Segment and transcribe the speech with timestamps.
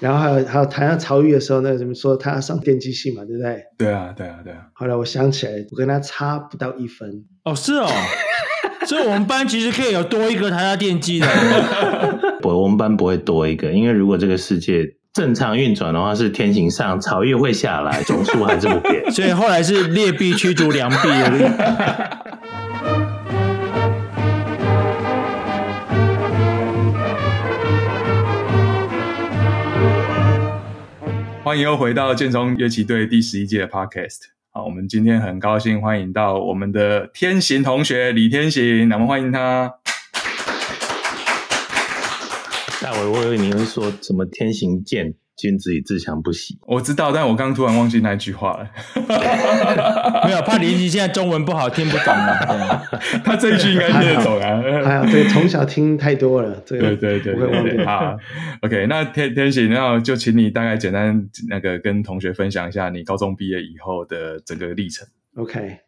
[0.00, 3.62] 然后还有还有谈到曹禺的时候，那个什么说他要上电机系嘛，对不对？
[3.76, 4.66] 对啊，对啊，对啊。
[4.74, 7.24] 后来我想起来，我跟他差不到一分。
[7.44, 7.88] 哦，是哦。
[8.86, 11.26] 所以我们班其实可以有多一个台大电机的。
[12.40, 14.82] 不，我们班不会多一个，因为如果这个世界
[15.12, 19.10] 正常运转的话，是天行上，曹禺会下来，总数还是不变。
[19.10, 22.18] 所以后来是劣币驱逐良币的。
[31.48, 34.18] 欢迎又回到建中乐器队第十一届的 Podcast。
[34.50, 39.76] 好，我们今天很高兴欢迎到我们的天行同学李天行，那么欢迎他。
[42.82, 45.14] 那我，我以为你会说什么天行健。
[45.38, 48.68] 君子以自强不息，我知道，但我刚刚突然忘记那句话了。
[50.26, 52.82] 没有，怕林夕现在中文不好听不懂嘛。
[53.24, 54.60] 他这一句应该听得懂啊。
[54.84, 57.78] 哎呀，对，从小听太多了，这个对对对，不会忘记。
[57.84, 58.16] 好
[58.62, 65.06] ，OK，那天天行，那就请你大概简单那个跟同学分享一下你高中毕业以后的整个历程。
[65.36, 65.78] OK，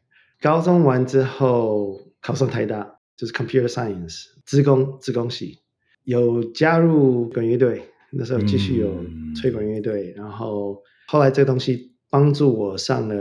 [0.41, 5.59] 高中完之后考上台大，就是 Computer Science，资工资工系，
[6.05, 7.83] 有加入管乐队。
[8.13, 9.05] 那时候继续有
[9.37, 13.15] 吹管乐队，嗯、然后后来这个东西帮助我上了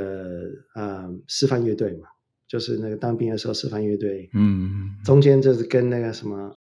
[0.74, 2.08] 呃示范乐队嘛，
[2.48, 6.56] 就是那个当兵的时候示范乐队，嗯，中间就是跟那个什么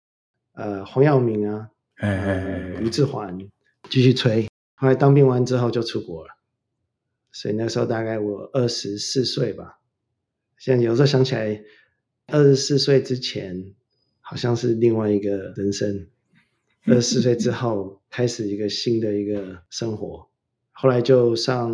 [0.53, 3.39] 呃黄耀明啊，哎哎哎，吴志环
[3.89, 6.31] 继续吹，后来当兵完之后就出国了，
[7.33, 9.79] 所以那时候大概我二十四岁吧，
[10.59, 11.63] 现在有时候想起来，
[12.27, 13.73] 二十四岁之前
[14.21, 16.09] 好像是另外一个人生。
[16.87, 20.29] 二十四岁之后，开始一个新的一个生活，
[20.73, 21.71] 后来就上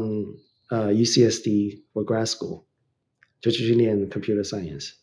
[0.70, 2.64] 呃 UCSD 或 Grad School，
[3.40, 4.94] 就继续念 Computer Science。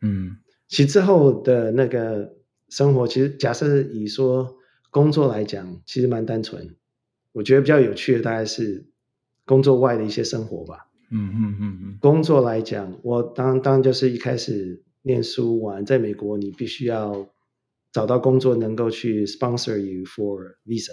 [0.00, 2.36] 嗯，其实之后的那个
[2.70, 4.56] 生活，其实假设以说
[4.90, 6.76] 工作来讲，其实蛮单纯。
[7.32, 8.86] 我觉得比较有趣的大概是
[9.44, 10.88] 工作外的一些生活吧。
[11.10, 11.98] 嗯嗯嗯嗯。
[12.00, 17.28] 工作来讲，我当当就是一开始念书完，在美国你必须要。
[17.92, 20.92] 找到工作能够去 sponsor you for visa，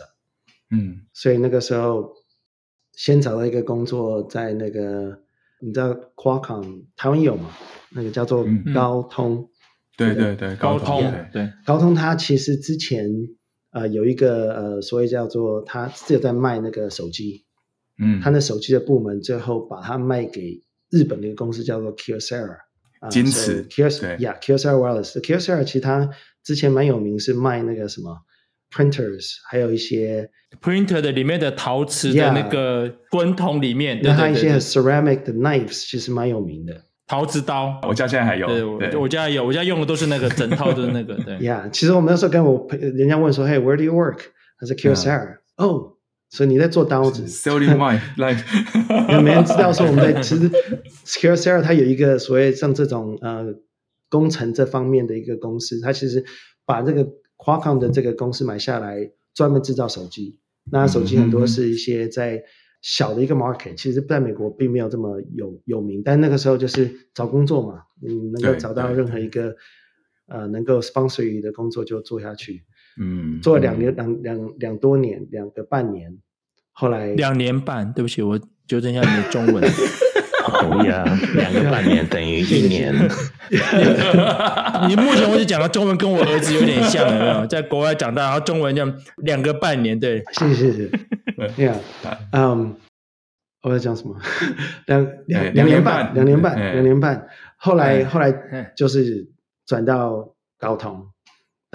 [0.71, 2.13] 嗯，所以那个时候
[2.93, 5.21] 先找到一个工作，在那个
[5.59, 7.51] 你知道 Qualcomm 台湾有吗？
[7.91, 9.49] 那个叫做高通，嗯、
[9.97, 10.15] 对。
[10.15, 11.01] 对对，高通，
[11.31, 11.51] 对。
[11.65, 13.09] 高通，它其实之前
[13.71, 17.45] 呃有一个呃所谓叫做它自己在卖那个手机，
[17.99, 22.57] 嗯，它那手机的部门最后把它卖给日本的一个公司叫做 Kyocera，
[23.09, 26.09] 金瓷，Kyocera Wireless，Kyocera 其他。
[26.43, 28.15] 之前蛮有名，是卖那个什么
[28.71, 30.29] printers，还有一些
[30.61, 41.35] printer 的里面的陶瓷的那个滚筒里面，那它一些 ceramic 的 knives 其实蛮有名的，陶瓷刀，我家现在还有，对，对我家有，我家用的都是那个整套的那个，对。
[41.41, 44.19] Yeah，其实我们那时候跟我人家问说，Hey，where do you work？
[44.59, 45.94] 他说 Kyocera，哦，
[46.29, 48.43] 所以你在做刀子， selling my life，
[49.13, 50.49] 有 没人知道说我们在其实
[51.05, 53.55] Kyocera 它有一个所谓像这种呃。
[54.07, 56.23] 工程这方面的一个公司，它其实
[56.63, 57.05] 把这个
[57.37, 60.39] Qualcomm 的这个公司买下来，专门制造手机。
[60.71, 62.41] 那手机很多是一些在
[62.81, 66.01] 小的一个 market，其实在美国并没有这么有有名。
[66.05, 69.55] 但那个时候就是找工作嘛，你能够找到任何一个
[70.27, 72.63] 呃能够 sponsor 你的工作就做下去。
[72.99, 76.17] 嗯，做了两年两两两多年，两个半年，
[76.71, 79.63] 后来两年半，对不起，我纠正一下你的中文。
[80.45, 81.03] 同意啊，
[81.35, 82.93] 两个半年等于一年。
[84.87, 87.45] 你目前为止讲的中文跟我儿子有点像，有没有？
[87.47, 90.23] 在国外长大，然后中文这样两个半年，对。
[90.33, 90.89] 谢谢谢谢。
[91.57, 91.75] 对啊，
[92.31, 92.75] 嗯，
[93.63, 94.15] 我在讲什么？
[94.85, 97.27] 两两两年半，两年半，两年半。
[97.57, 98.31] 后来后来
[98.77, 99.27] 就是
[99.65, 101.05] 转到高通，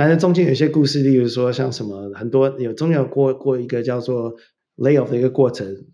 [0.02, 4.34] 但是中间有些故事，例如说像什么很多有中间有过过一个叫做
[4.76, 5.86] layoff 的一个过程，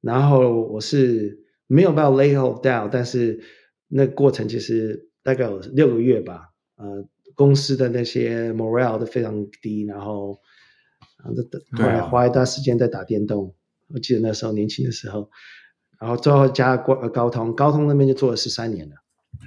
[0.00, 1.46] 然后我是。
[1.70, 3.40] 没有办法 lay off down，但是
[3.88, 6.48] 那个过程其实大概有六个月吧。
[6.76, 7.04] 呃，
[7.34, 10.38] 公司的那些 morale 都非常低，然后，
[11.22, 11.34] 然后
[11.76, 13.54] 后来花一段时间在打电动。
[13.88, 15.28] 我记得那时候年轻的时候，
[16.00, 18.94] 然后最后加高高通，高通那边就做了十三年了。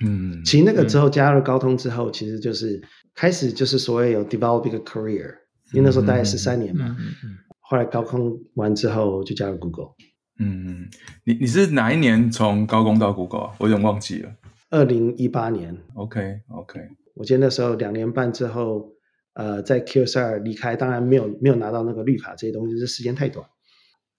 [0.06, 2.84] 嗯，其实那个之后加入高通之后，其实就是
[3.16, 5.36] 开始就是所谓有 developing a career，
[5.74, 6.86] 因为那时候大概十三年嘛。
[7.00, 7.38] 嗯嗯嗯。
[7.60, 9.92] 后来高空完之后就加入 Google。
[10.40, 10.90] 嗯，
[11.24, 13.56] 你你是哪一年从高工到 Google 啊？
[13.60, 14.34] 我有点忘记了。
[14.70, 15.78] 二零一八年。
[15.94, 16.80] OK OK。
[17.14, 18.94] 我记得那时候两年半之后，
[19.34, 23.46] 呃，在 Kyocera 离开，当然没有没有拿到那个绿卡这些东西，这时间太短。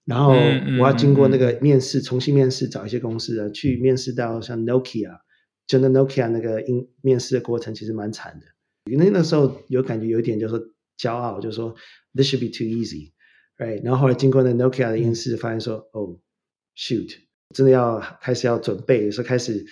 [0.05, 0.33] 然后
[0.79, 5.19] 我要经过那个面试，嗯嗯嗯、重新面试，找一些公司啊，去面试到像 Nokia，
[5.67, 8.45] 就那 Nokia 那个应面试的过程其实蛮惨的。
[8.91, 10.55] 因为那时候有感觉有一点就是
[10.97, 11.73] 骄傲，就是说
[12.13, 13.11] This should be too easy。
[13.57, 13.81] ，right？
[13.83, 16.19] 然后后来经过那 Nokia 的面试，发现说，哦
[16.75, 17.15] ，shoot，
[17.53, 19.65] 真的要开始要准备，是开始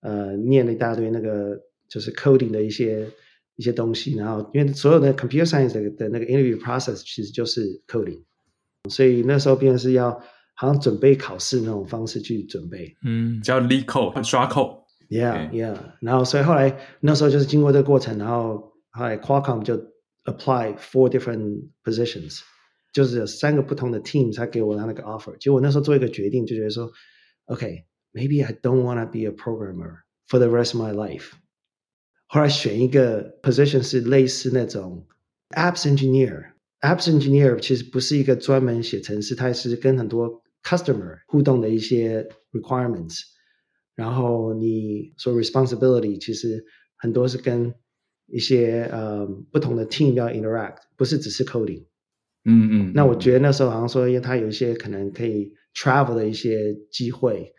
[0.00, 3.08] 呃念了一大堆那个就是 coding 的一些
[3.54, 8.22] 一些东西，然后因为所有的 computer science 的的那个 interview process 其实就是 coding，
[8.90, 10.10] 所以那时候变成是要
[10.54, 14.85] 好像准备考试那种方式去准备，嗯，叫 LeetCode 刷 code。
[15.09, 15.77] Yeah, yeah.
[15.99, 19.75] 然后所以后来那时候就是经过这个过程，然后后来 Qualcomm 就
[20.23, 22.39] apply four different positions，
[22.93, 25.37] 就是有三个不同的 teams，他给我他那个 offer。
[25.37, 26.89] 结果我那时候做一个决定，就觉得说，
[27.45, 29.97] OK，maybe、okay, I don't want to be a programmer
[30.29, 31.31] for the rest of my life。
[32.27, 35.05] 后来选一个 position 是类似那种
[35.49, 43.23] apps engineer。apps engineer 其实不是一个专门写程式，它是跟很多 customer 互动的一些 requirements。
[43.95, 46.65] 然后你说 responsibility 其实
[46.97, 47.73] 很多是跟
[48.27, 51.85] 一些呃不同的 team 要 interact，不是只是 coding。
[52.45, 52.91] 嗯嗯。
[52.95, 57.53] 那我觉得那时候好像说，因为他有一些可能可以 travel 的一些机会，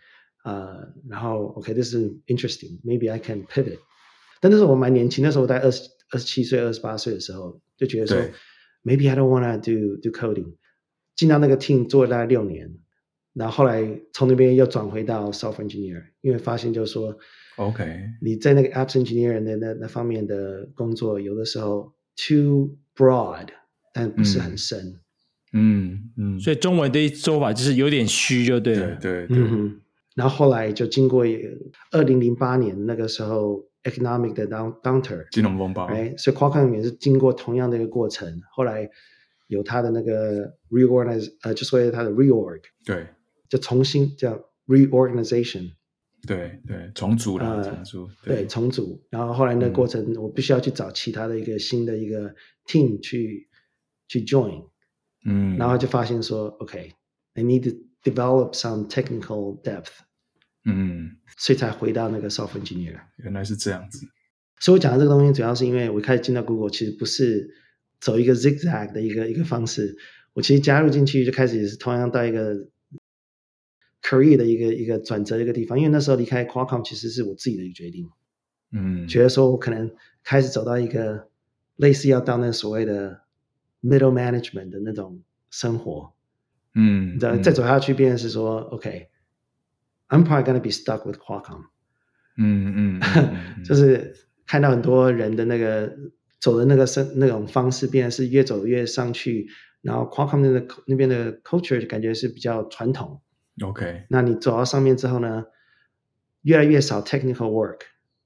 [0.45, 3.79] 呃，然后 OK，this is interesting，maybe I can pivot。
[4.41, 8.17] 但那时候我蛮年轻，那时候我在二十二十七岁、二十八岁的时候，就觉得说，
[8.83, 10.57] maybe I don't wanna do do coding。
[11.15, 12.79] 进到那个 team 做了大概六年。
[13.38, 17.16] 然后后来从那边又转回到 software engineer，因为发现就是说
[17.58, 17.86] ，OK，
[18.20, 23.48] 你在那个 apps engineer 的那那方面的工作，有的时候 too broad，
[23.94, 25.00] 但不是很深。
[25.54, 28.96] 嗯嗯，嗯，所以中文的说法就是有点虚，就对了。
[28.96, 29.38] 对对，对。
[29.38, 29.80] 嗯，
[30.16, 31.24] 然后后来就经过
[31.92, 38.90] 二零零八年那个时候 economic 的 down downturn 金融风暴，哎，所以 Qualcomm 也是经过同样的一个过程，后来
[39.48, 42.62] 有它的那个 reorganize，呃，就所谓它的 reorg。
[42.84, 43.06] 对。
[43.50, 45.72] 就重新叫 reorganization，
[46.28, 49.02] 对对，重组了，重组，对，对重组。
[49.10, 52.36] 然后后来那过程，我必须要去找其他的一个新的一个
[52.66, 53.48] team 去
[54.10, 54.66] 去 join，
[55.26, 59.92] 嗯，然后就发现说，OK，I need to develop some technical depth，
[60.66, 63.00] 嗯，所以才回到那个 software engineer。
[63.18, 64.06] 原来是这样子。
[64.60, 67.50] 所以我讲的这个东西，主要是因为我一开始进到 Google，其实不是
[68.02, 69.96] 走一个 zigzag 的一个一个方式，
[70.34, 72.68] 我其实加入进去就开始也是同样到一个。
[74.08, 78.08] Career 的一个一个转折的一个地方，因为那时候离开 Qualcomm 其实是我自己的一个决定，
[78.72, 79.92] 嗯，觉得说我可能
[80.24, 81.28] 开始走到一个
[81.76, 83.24] 类似要到那所谓的
[83.84, 86.14] middle management 的那种生活，
[86.74, 91.66] 嗯，再再走下去，变成是说、嗯、OK，I'm probably gonna be stuck with Qualcomm，
[92.38, 93.64] 嗯嗯，嗯。
[93.66, 94.16] 就是
[94.46, 95.94] 看到很多人的那个
[96.40, 99.50] 走的那个生那种方式，变成是越走越上去，
[99.82, 103.22] 然后 Qualcomm 那个那边的 culture 感觉是比较传统。
[103.64, 105.46] OK，那你走到上面之后呢，
[106.44, 107.80] 越来越少 technical work，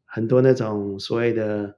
[0.03, 1.77] 很多那种所谓的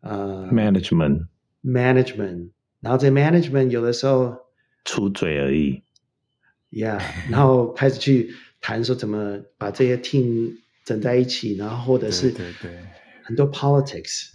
[0.00, 1.26] 呃 management
[1.64, 2.50] management，
[2.80, 4.36] 然后这 management 有的时候
[4.84, 5.82] 出嘴而已
[6.70, 10.54] ，yeah，然后开始去谈说怎么把这些 team
[10.84, 12.78] 整在一起，然后或者是对对
[13.24, 14.30] 很多 politics，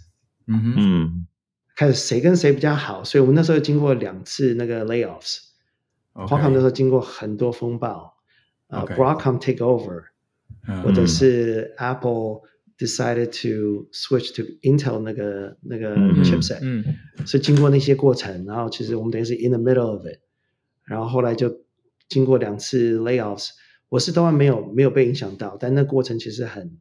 [0.46, 1.26] 嗯嗯，
[1.74, 8.19] 开始谁跟谁比较好，所以我们那时候经过两次那个 layoffs，Qualcomm 那时候经过很多风暴。
[8.70, 10.04] 呃、uh, Broadcom take over，、
[10.66, 12.42] 嗯、或者是 Apple
[12.78, 15.94] decided to switch to Intel 那个那个
[16.24, 16.82] chipset，嗯，
[17.26, 20.20] 所以经过那些过程，然后其实我们等于是 in the middle of it，
[20.84, 21.60] 然后后来就
[22.08, 23.50] 经过两次 layoffs，
[23.88, 26.78] 我是当然没有没有被影响到，但那过程其实很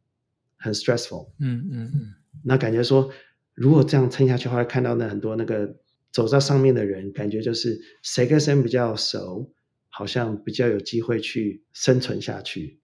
[0.58, 2.14] 很 stressful，嗯嗯嗯，
[2.46, 3.10] 那感觉说
[3.56, 5.76] 如果这样撑下去，后来看到那很多那个
[6.14, 9.52] 走在上面的人，感觉就是谁跟谁比较熟。
[10.00, 12.80] 好像比较有机会去生存下去，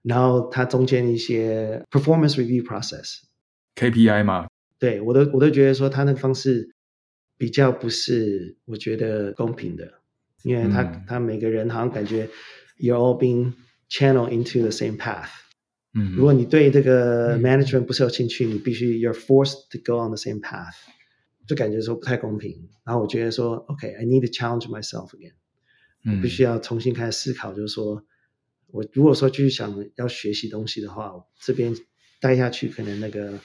[0.00, 6.74] 然后它中间一些 performance review process，KPI 嘛，对我都我都觉得说他那个方式
[7.36, 9.92] 比较不是我觉得公平的，
[10.42, 12.30] 因为他、嗯、他每个人好像感觉
[12.78, 13.52] you're all being
[13.90, 15.28] channeled into the same path，
[15.92, 20.72] 嗯，如果你对这个 management 不是有兴趣，嗯、你必须 you're forced to go on the same path，
[21.46, 25.34] 就感觉说不太公平，然后我觉得说 OK，I、okay, need to challenge myself again。
[26.04, 28.04] 我必须要重新开始思考，就是说，
[28.66, 31.74] 我如果说继续想要学习东西的话，这边
[32.20, 33.40] 待下去可能那个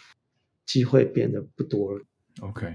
[0.65, 2.03] 机会变得不多了。
[2.41, 2.67] OK，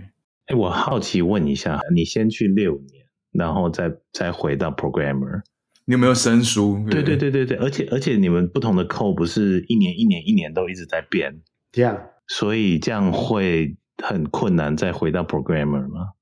[0.47, 5.43] 哎，我好奇问一下，你先去六年，然后再再回到 programmer，
[5.85, 6.83] 你有没有生疏？
[6.91, 11.99] 对对对对对，而且而且你们不同的 code 不是一年一年一年都一直在变，对啊，
[12.29, 16.13] 所以这样会很困难再回到 programmer 吗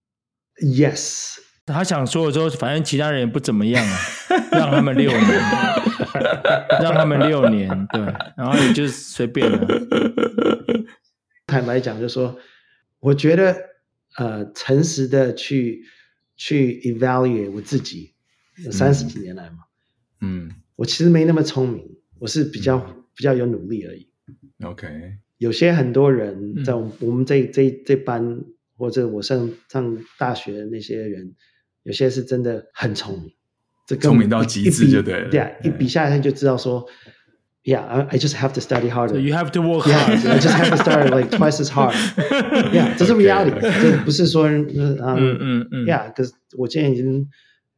[0.61, 1.39] ？Yes。
[1.67, 3.99] 他想说的时候，反正其他人也不怎么样啊，
[4.51, 5.41] 让他们六年，
[6.81, 8.01] 让他们六年，对，
[8.37, 9.67] 然后也就随便了。
[11.47, 12.39] 坦白讲，就说
[12.99, 13.57] 我觉得，
[14.17, 15.85] 呃，诚实的去
[16.37, 18.15] 去 evaluate 我自己，
[18.71, 19.59] 三十几年来嘛。
[20.21, 24.09] 嗯，我其实没那么聪明，我是比较、嗯、比较有努力而已。
[24.65, 24.89] OK，
[25.39, 28.41] 有些很多人在我们这、嗯、这这班
[28.77, 31.35] 或者我上上大学的那些人，
[31.83, 33.33] 有些是真的很聪明，
[33.87, 35.31] 这聪明到极致就对了。
[35.31, 36.87] 对啊，一比下来就知道说。
[37.65, 39.21] Yeah, I just have to study harder.
[39.21, 40.19] You have to work hard.
[40.19, 41.95] Yeah, I just have to study like twice as hard.
[42.75, 45.87] Yeah, 这是 reality，这不是说嗯嗯嗯。
[45.87, 47.29] Yeah，可是我现在已经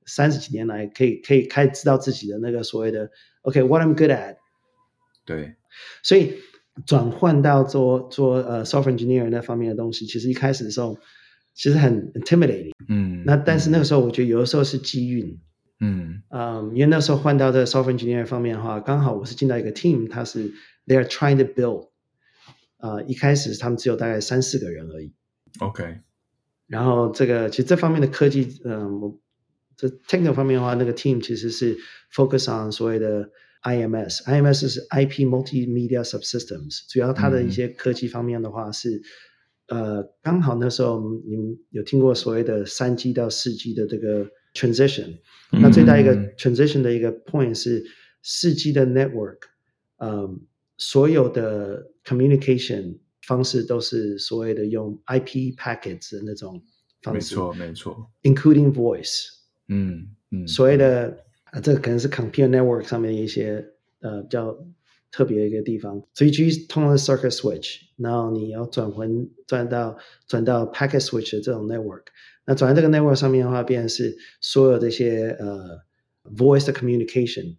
[0.06, 3.11] 三十几年来，可以可以开始知道自己的那个所谓的
[3.42, 4.37] OK，what I'm good at。
[5.26, 5.56] 对，
[6.02, 6.38] 所以
[6.87, 10.96] 转换到做做呃 software engineer 那方面的东西，其实一开始的时候
[11.54, 12.73] 其实很 intimidating。
[12.88, 15.40] 嗯，那但是那个时候我觉得有的时候是机运。
[15.80, 20.52] 嗯，嗯，因为那时候换到这个 software engineer 方面的话，刚好我是进到一个 team，他是
[20.87, 21.88] they are trying to build，
[22.78, 25.12] 呃，一开始他们只有大概三四个人而已。
[25.58, 25.99] OK，
[26.66, 29.20] 然后这个其实这方面的科技，嗯，我
[29.76, 31.76] 这 technical 方面的话，那个 team 其实是
[32.12, 33.30] focus on 所谓的
[33.64, 39.02] IMS，IMS 是 IP Multimedia Subsystems，主要它的一些科技方面的话是，嗯、
[39.68, 45.18] 呃，刚好那时候你们有听过所谓的三 G 到四 G 的这个 transition。
[45.50, 47.85] 那最大一个 transition 的一个 point 是
[48.23, 49.38] 四 G 的 network，
[49.99, 50.40] 嗯，
[50.76, 56.62] 所有的 communication 方式都是所谓的用 IP packets 的那种
[57.02, 59.28] 方式，没错没错，including voice，
[59.68, 63.64] 嗯嗯，所谓的啊，这个可能是 computer network 上面一些
[64.00, 64.56] 呃比较
[65.14, 69.06] 特别一个地方，所以 G 通常是 circuit switch，然后你要转回
[69.47, 72.06] 转到转到 packet switch 的这种 network。
[72.44, 75.85] 那转到这个 network 上面的话，变成是所有这些呃
[76.37, 77.59] voice communication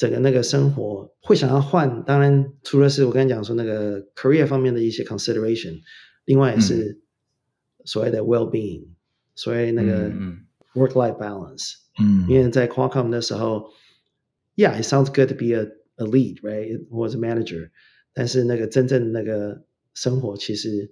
[0.01, 5.81] 整个那个生活会想要换，当然除了是我刚才讲说那个 career 方面的一些 consideration，
[6.25, 7.01] 另外也是
[7.85, 8.87] 所谓的 well-being，
[9.35, 10.07] 所以那个。
[10.07, 10.37] 嗯嗯
[10.73, 13.71] Work-life balance，嗯，因为在 Qualcomm 的时候，
[14.55, 15.63] Yeah，it sounds good to be a
[15.95, 16.87] a lead, right?
[16.91, 17.71] Or as a manager，
[18.13, 19.63] 但是那个真正那个
[19.95, 20.91] 生活其实，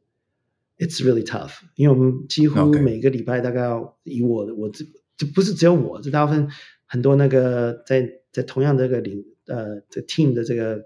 [0.79, 1.51] it's really tough。
[1.75, 4.83] 因为我们几乎每个礼拜大概要以我的，我这
[5.17, 6.49] 就不是只有我，这大部分
[6.87, 10.84] 很多那个在 在同样的这个领呃这 team 的这个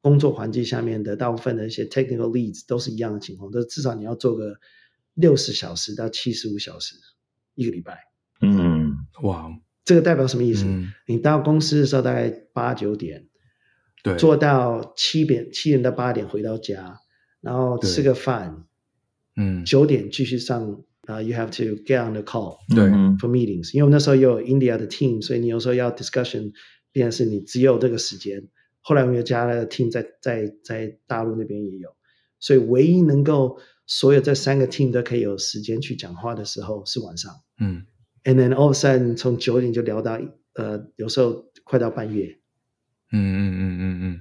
[0.00, 4.56] 工作环境下面的大部分的一些 technical leads 都是一样的情况，都至少你要做个
[5.14, 6.94] 六十小时到七十五小时
[7.54, 7.98] 一个礼拜。
[8.40, 9.50] 嗯，哇，
[9.84, 10.64] 这个代表什么意思？
[10.64, 13.28] 嗯、你到公司的时候大概八九点，
[14.02, 16.98] 对，做到七点七点到八点回到家，
[17.42, 18.64] 然后吃个饭，
[19.36, 22.84] 嗯，九点继续上啊、uh,，you have to get on the call，对
[23.18, 26.52] ，for meetings，因为我那时候有 India 的 team，所以你有时候要 discussion，
[26.92, 28.48] 变成是你只有这个时间。
[28.80, 31.94] 后来我们又加了 team 在在在大陆那边也有，
[32.38, 37.86] 所以唯一能够所有这三个 team 都可以有时间去讲话的时候是晚上，嗯。
[38.22, 40.20] And then all of a sudden 从九点就聊到
[40.52, 42.38] 呃，有时候快到半夜。
[43.12, 44.20] 嗯嗯嗯嗯嗯，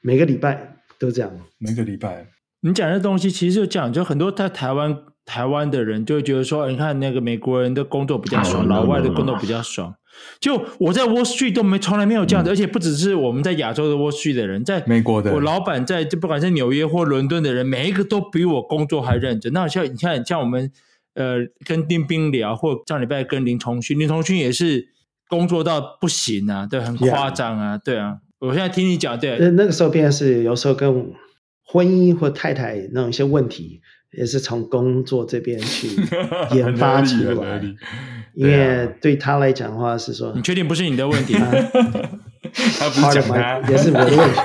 [0.00, 1.46] 每个礼拜都这样。
[1.58, 2.28] 每个礼拜，
[2.60, 9.94] 你讲的东西其实就讲，就很多在台湾台湾的人就会觉得说，你看那个美国人的工作比较爽，老外的工作比较爽。
[10.40, 19.52] 就我在 Wall Street 都没从来没有这样子，而且不只是我们在亚洲的 Wall Street 的人，在美国的，我老板在就不管是纽约或伦敦的人，每一个都比我工作还认真。
[19.52, 20.70] 那像你看，像我们。
[21.14, 24.88] 呃，跟丁斌聊，或上礼拜跟林崇勋，林崇勋也是
[25.28, 28.16] 工作到不行啊，对，很夸张啊.对啊。
[28.38, 31.12] 我现在听你讲，对，那那个时候便是有时候跟
[31.66, 35.88] 婚姻或太太那种一些问题，也是从工作这边去
[36.54, 37.60] 研发出来。
[38.34, 41.50] 因为对他来讲的话是说，你确定不是你的问题吗？
[42.78, 44.40] 他不是讲他，也是我的问题。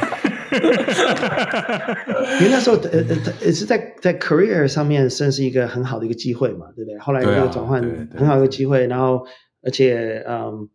[2.40, 6.98] 因为那时候呃呃也是在在 career 上面算是一个很好的一个机会嘛，对不对？
[7.00, 7.82] 后来有一个转换
[8.16, 9.26] 很好的一个机会，然后
[9.62, 10.68] 而且嗯，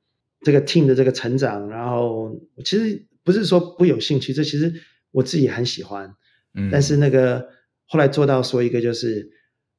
[0.43, 2.31] 这个 team 的这个成长，然后
[2.65, 4.73] 其实不是说不有兴趣，这其实
[5.11, 6.15] 我自己很喜欢。
[6.55, 7.47] 嗯，但是那个
[7.87, 9.31] 后来做到说一个就是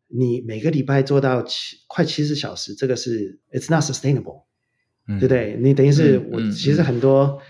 [0.07, 4.45] 你每个礼拜做到七快七十小时，这个是 it's not sustainable，
[5.07, 5.57] 嗯，对不对？
[5.61, 7.41] 你等于是我其实很多。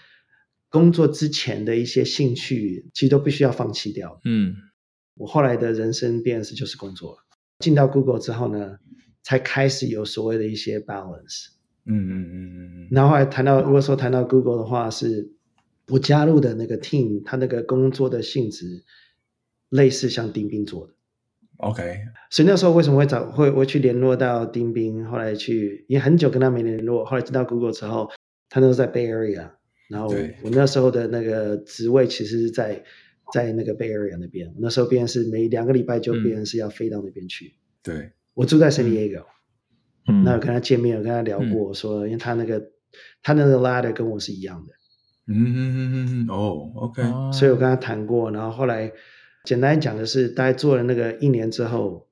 [0.69, 4.19] 工作之前的一些兴趣，其实都必须要放弃掉。
[4.25, 4.55] 嗯，
[5.13, 7.15] 我后来的人生变是就是工作，
[7.59, 8.79] 进到 Google 之后呢，
[9.21, 11.49] 才开始有所谓的一些 balance。
[11.85, 12.87] 嗯嗯嗯嗯嗯。
[12.89, 15.31] 然后后来谈到，如果说谈到 Google 的话，是
[15.89, 18.83] 我加入的那个 team，他那个工作的性质
[19.73, 20.93] 类似像丁斌做的。
[21.57, 21.99] OK。
[22.29, 25.05] 所以那时候为什么会找会会去联络到丁斌？
[25.05, 28.09] 后来去也很久跟他没联络，后来知道 Google 之后，
[28.49, 29.51] 他那时候在 Bay Area。
[29.89, 30.07] 然后
[30.43, 32.83] 我那时候的那个职位其实是在
[33.33, 37.53] 在那个 Bay Area 那边，那时候变成是每两个礼拜就变成是要飞到那边去。
[37.83, 39.25] 对，我住在 San Diego，
[40.07, 42.71] 嗯，那我跟他见面，我跟他聊过，说因为他那个
[43.21, 44.73] 他那个 ladder 跟我是一样的。
[45.27, 48.91] 嗯嗯嗯嗯哦，OK，所以我跟他谈过，然后后来
[49.43, 52.07] 简单讲的是，大概做了那个一年之后，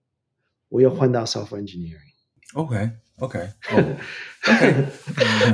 [0.69, 1.99] 我又换到 Software Engineering。
[2.53, 2.91] OK。
[3.21, 3.39] OK，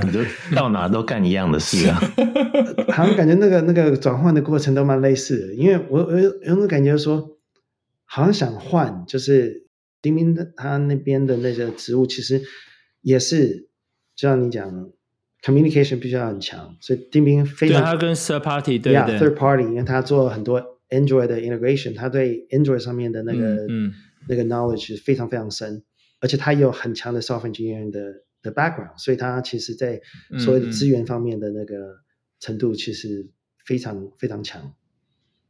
[0.05, 0.21] 你就
[0.55, 1.99] 到哪都干一样的事啊？
[2.95, 7.37] 好像感觉那个那个转换的过程都蛮类似的，因为我我有种感觉说，
[8.05, 9.67] 好像想换，就是
[10.01, 12.41] 丁斌的他那边的那些职务，其实
[13.01, 13.67] 也是
[14.15, 14.89] 就像你讲
[15.43, 23.93] ，communication 必须要很强，所以丁斌非常对他跟 third party 对对 third party，因为他做很多 Android 的 integration，他对 Android 上面的那个、嗯嗯、
[24.27, 25.83] 那个 knowledge 非常非常深。
[26.19, 30.01] 而且他也有很强的 software engineering 的的 background，所以他其实在
[30.39, 31.75] 所谓的资源方面的那个
[32.39, 33.29] 程度其实
[33.63, 34.73] 非常、嗯、非常强。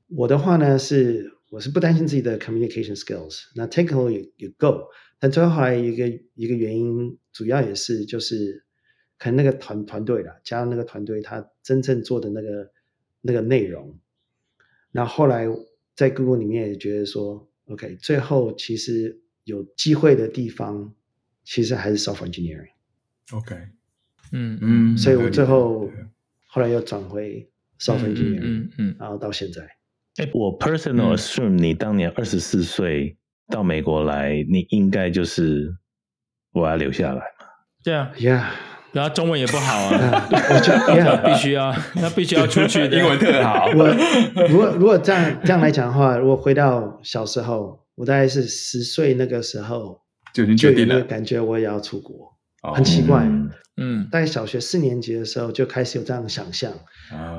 [0.09, 8.65] 我的话呢是，我是不担心自己的 communication skills，那 technical 也也够，但最后后来一个一个原因，主要也是就是
[9.17, 12.71] 可能那个团团队啦，加上那个团队他真正做的那个
[13.21, 13.97] 那个内容，
[14.97, 15.45] 那后，后来
[15.95, 19.21] 在 Google 里面也觉得说，OK，最后其实。
[19.47, 20.93] 有机会的地方，
[21.45, 22.67] 其实还是 software engineering。
[23.31, 23.55] OK，
[24.33, 25.89] 嗯嗯，所以我最后
[26.47, 29.61] 后来又转回 software engineering，嗯嗯，然后到现在。
[30.17, 33.15] 哎，我 personal assume 你当年二十四岁
[33.47, 35.73] 到美国来，你应该就是
[36.51, 37.47] 我要留下来嘛？
[37.85, 38.43] 对啊，Yeah，
[38.97, 40.73] 然后中文也不好啊， 我就
[41.29, 43.67] 必须要，那必须要出去，英文特好。
[43.75, 43.87] 我
[44.49, 47.85] 如果如果这样这样来讲的话，如果回到小时候。
[47.97, 49.99] 我大概是十岁那个时候
[50.31, 52.31] 就已经决定了，感觉我也要出国，
[52.75, 53.27] 很奇怪。
[53.77, 56.71] 嗯，大概小学四年级的时候就开始有这样的想象，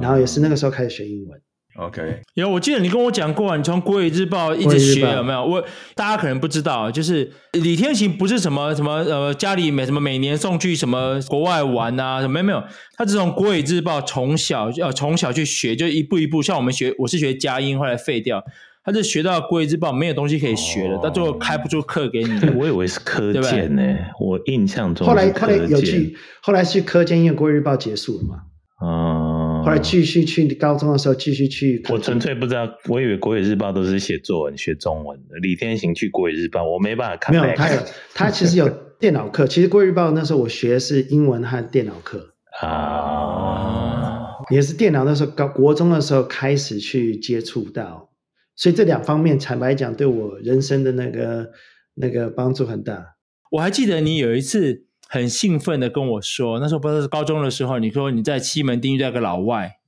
[0.03, 1.41] 然后也是那个时候开始学英文。
[1.77, 5.45] OK，有，我记得你跟我讲过，你从国语日报一直学，有没有？
[5.45, 12.65] 我大家可能不知道，就是李天行不是什么什么呃家里每什么每年送去什么国外玩啊，什么没有没有，
[12.97, 18.43] 他是从国语日报从小呃从小去学，就一步一步，像我们学，我是学佳音，后来废掉。
[18.85, 22.41] 他是学到《国语日报》没有东西可以学了，到最后开不出课给你。
[22.57, 23.83] 我以为是科见呢，
[24.19, 25.07] 我印象中。
[25.07, 28.37] 后来后来有去，后来去科见，因为《国语日报》结束了嘛。
[28.81, 29.28] 哦。
[29.69, 31.83] 后来继续去高中的时候继续去。
[31.91, 35.37] 我纯粹不知道，我以为《国语日报》都是写作文、学中文的。
[35.43, 37.37] 李天行去《国语日报》，我没办法看。
[37.37, 37.81] 没有，他有，
[38.15, 38.67] 他其实有
[38.99, 39.47] 电脑课。
[39.47, 48.11] 其实《国语日报》那时候我学的是英文和电脑课 啊，也是电脑那时候高国中的时候开始去接触到。
[48.57, 51.51] 所以这两方面，坦白讲，对我人生的那个
[51.95, 53.17] 那个帮助很大。
[53.53, 59.79] 我还记得你有一次很兴奋的跟我说，那时候不是高中的时候，你说你在西门町遇到个老外，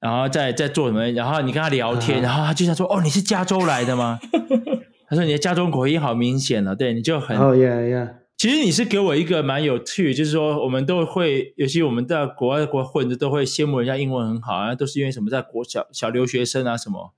[0.00, 4.18] 然后在在做什么，然后你跟他聊天，啊、然后他就想说：“哦，你是加州来的吗？”
[5.08, 8.14] 他说：“你的加州口音好明显了。”对，你就很哦呀呀。
[8.36, 17.14] 其实你是给我一个蛮有趣，就是说我们都会，尤其我们在国外国混的，都会羡慕人家英文很好啊，都是因为什么在国小小留学生啊什么。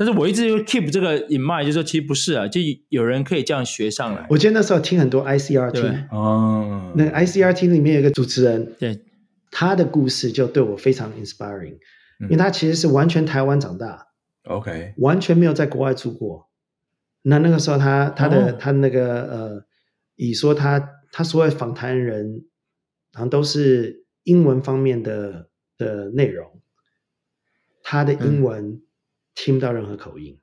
[0.00, 2.58] 但是我一直就 keep 这个 in mind，就是说其实不是啊，就
[2.88, 4.26] 有人可以这样学上来。
[4.30, 8.98] 我记得那时候听很多 ICRT，哦，那个 ICRT 里面有一个主持人，对，
[9.50, 11.76] 他的故事就对我非常 inspiring，
[12.18, 14.06] 因为他其实是完全台湾长大
[14.44, 16.48] ，OK，完全没有在国外住过。
[17.20, 19.64] 那那个时候他他的他那个呃，
[20.16, 20.82] 以说他
[21.12, 22.46] 他所有访谈人，
[23.12, 26.62] 好像都是英文方面的的内容，
[27.82, 28.80] 他的英文。
[29.34, 30.40] 听不到任何口音，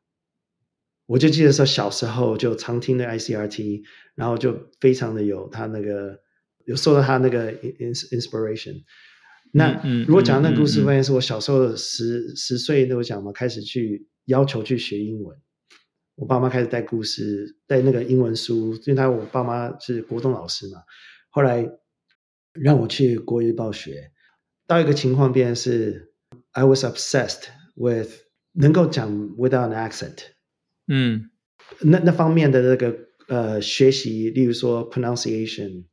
[1.06, 3.84] 我就记得说小时候就常听的 ICRT，
[4.16, 6.20] 然后就非常的有他那个
[6.66, 8.84] 有受到他那个 inspiration，
[9.54, 15.38] 那嗯如果讲那个故事，嗯嗯嗯发现是我小时候十十岁那我讲嘛，开始去要求去学英文。
[16.16, 20.82] 我爸妈开始带故事，带那个英文书，因为他我爸妈是国中老师嘛。
[21.30, 21.70] 后来
[22.54, 24.12] 让我去国语日报学，
[24.66, 26.12] 到一个情况变成是
[26.54, 27.44] ，I was obsessed
[27.76, 28.10] with
[28.60, 30.18] 能够讲 without an accent，
[30.88, 31.30] 嗯
[31.82, 35.86] 那那方面的那个呃学习，例如说 pronunciation，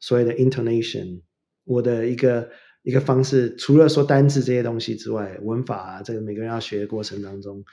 [0.00, 1.22] 所谓的 intonation，
[1.64, 2.50] 我的一个
[2.82, 7.64] 一个方式，除了说单字这些东西之外，文法啊，这个每个人要学的过程当中。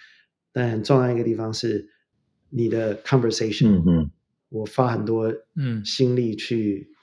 [0.51, 1.87] 但很重要一个地方是
[2.49, 4.11] 你的 conversation，嗯嗯，
[4.49, 6.95] 我花很多嗯心力去、嗯、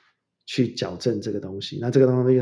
[0.46, 1.78] 去矫正这个东西。
[1.80, 2.40] 那这个东西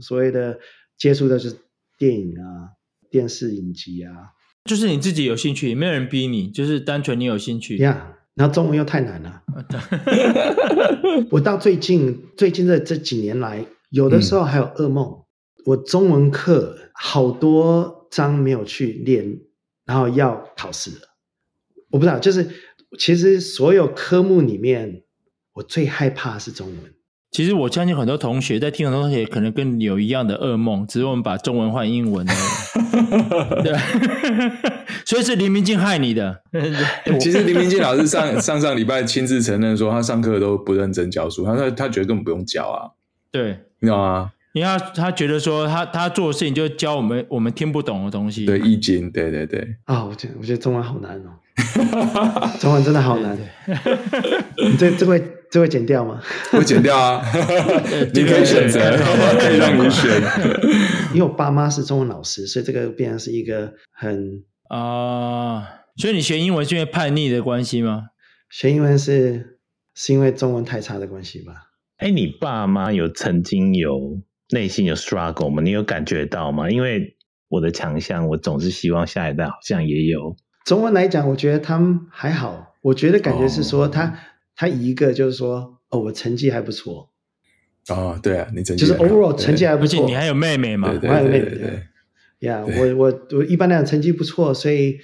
[0.00, 0.58] 所谓的
[0.96, 1.56] 接触的就是
[1.98, 2.70] 电影啊、
[3.14, 4.10] 电视影集啊，
[4.64, 7.76] 就是你自己有兴趣，也没有人逼你，就是单纯你有兴趣。
[7.76, 9.44] 呀、yeah，然后中文又太难了。
[11.30, 15.06] 我到最近最近的这几年来，有的时候还有噩梦。
[15.06, 15.22] 嗯、
[15.66, 19.38] 我中文课好多章没有去练。
[19.86, 21.00] 然后要考试了，
[21.90, 22.48] 我不知道，就是
[22.98, 25.04] 其实所有科目里面，
[25.52, 26.94] 我最害怕是中文。
[27.34, 32.32] 其实我相信很多同学在听，很多同学可能跟你有一样的噩梦，只是我们把中文换英文了。
[33.60, 33.76] 对，
[35.04, 36.42] 所以是林明静害你的。
[37.18, 42.94] 其实林明静老师上上上礼拜亲自承认说，他上课都不认真教书，他说他觉得根本不用教啊。
[43.32, 44.30] 对，你知道吗？
[44.52, 48.46] 因为他他觉得说他他做的事情就教我们我们听不懂的东西。
[48.46, 49.74] 对，易经，对对对。
[49.86, 51.34] 啊、哦，我觉得我觉得中文好难哦，
[52.60, 53.38] 中文真的好难。
[54.56, 56.20] 你这这会这会剪掉吗？
[56.50, 57.24] 会剪掉啊，
[58.12, 58.80] 你可以选择，
[59.38, 60.10] 可以让你选。
[61.12, 68.08] 因为我爸妈是中文老师，所以这个变成是一个很啊、呃，所以你学英文是因为叛逆的关系吗？
[68.50, 69.58] 学英文是
[69.94, 71.52] 是因为中文太差的关系吧？
[71.98, 74.22] 哎，你爸妈有曾经有？
[74.52, 75.62] 内心有 struggle 吗？
[75.62, 76.68] 你有感觉到吗？
[76.70, 77.16] 因为
[77.48, 80.36] 我的强项，我总是希望下一代好像也有。
[80.64, 82.74] 中文来讲，我觉得他们还好。
[82.80, 84.14] 我觉得感觉是说他，他、哦、
[84.56, 87.10] 他一个就是说，哦，我成绩还不错。
[87.88, 90.02] 哦，对啊，你成绩就是 overall 成绩还不错。
[90.02, 90.88] 而且你还有妹妹嘛？
[91.02, 91.48] 我还有妹妹。
[91.50, 91.82] 对对。
[92.40, 94.98] 呀，我我我一般来讲成绩不错，所以。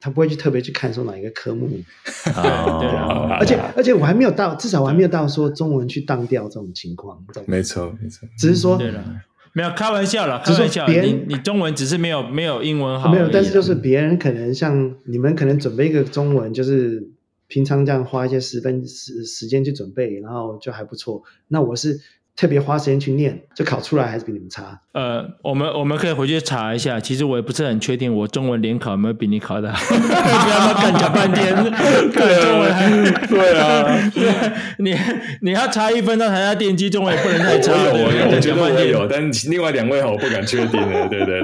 [0.00, 7.18] 他不会去特别去看说哪一个科目， 对对啊，而且而且我还没有到，至少我还没有到说中文去当掉这种情况。
[7.46, 9.04] 没错没错，只是说、嗯、对了，
[9.52, 10.86] 没有开玩笑了，开玩笑。
[10.86, 17.08] 别人你你中文只是没有没有英文好，没有，但是就是别人可能像你们可能准备一个中文，就是
[17.46, 21.22] 平常这样花一些时分时时间去准备，然后就还不错。
[21.48, 22.00] 那我是。
[22.38, 24.80] 特别花时间去念，就考出来还是比你们差。
[24.92, 27.00] 呃，我们我们可以回去查一下。
[27.00, 29.82] 其实我也不是很确定，我中文联考有没有比你考的好。
[29.98, 31.52] 不要干讲半天，
[32.14, 34.12] 对中文还对啊。
[34.78, 34.96] 你
[35.42, 37.72] 你要差一分到台大电机，中文也不能太差。
[37.72, 41.08] 我有，我有，我觉得我有，但另外两位我不敢确定了。
[41.08, 41.40] 对不对。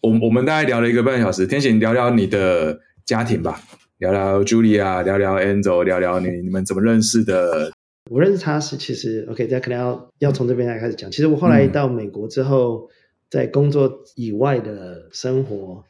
[0.00, 3.60] 我我们大概聊了一个半小时，天行聊聊你的家庭吧，
[3.98, 7.70] 聊聊 Julia，聊聊 Angel，聊聊你你们怎么认识的。
[8.10, 11.10] 我认识他是其实 OK，大家可能要要从这边来开始讲。
[11.10, 12.90] 其实我后来到美国之后，嗯、
[13.30, 15.84] 在工作以外的生活，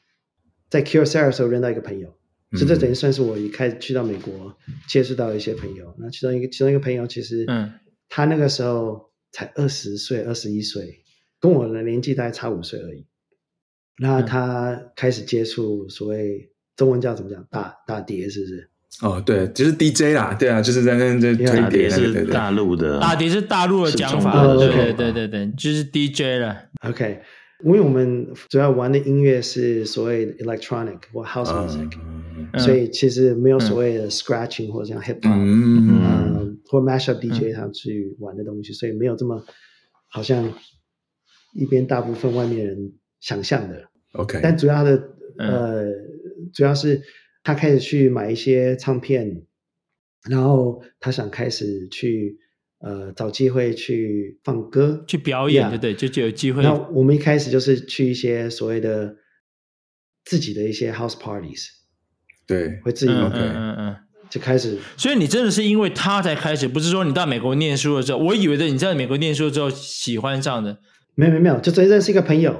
[0.70, 2.16] 在 Kyocera 的时候认到一个朋友，
[2.52, 4.56] 嗯、所以这等于算是我一开始去到美国
[4.88, 5.94] 接触到一些朋友。
[5.98, 7.72] 那其中一个其中一个朋友其实，嗯，
[8.08, 11.02] 他那个时候才二十岁、二十一岁，
[11.40, 13.06] 跟我的年纪大概差五岁而已。
[13.98, 18.70] 那他开始接触所谓中文叫怎么讲大大碟，是不是？
[19.02, 26.56] 哦，对，就是 DJ 啦，对啊，就是在那这推碟是大陆的，大碟是大陆的讲法，对对对对对，就是 DJ 了。
[26.88, 27.20] OK，
[27.64, 39.44] 因为我们主要玩的音乐是所谓 electronic 或 house music，所以其实没有所谓的 scratching 或者像 hip hop，嗯，或 mashup DJ 他去玩的东西，所以没有这么
[40.08, 40.52] 好像
[41.52, 43.88] 一边大部分外面人想象的。
[44.12, 45.02] OK，但主要的
[45.36, 45.84] 呃，
[46.52, 47.02] 主要是。
[47.44, 49.44] 他开始去买一些唱片，
[50.28, 52.38] 然后他想开始去
[52.78, 56.62] 呃找机会去放歌、去表演，对对，就就有机会。
[56.62, 59.14] 那我们一开始就是去一些所谓的
[60.24, 61.66] 自己的一些 house parties，
[62.46, 63.96] 对，会自己嗯嗯嗯，
[64.30, 64.78] 就开始。
[64.96, 70.80] 所以你真的是因为他才开始，不是说你到美国念书的时候，我以为的你在美国念书之后喜欢上的。
[71.14, 72.52] 没有没有没有，就真认识一个朋友，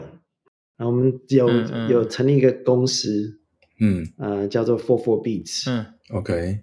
[0.77, 3.41] 然后我们有嗯嗯有成立一个公司。
[3.79, 5.71] 嗯，呃，叫做 Four Four Beats。
[5.71, 6.61] 嗯，OK，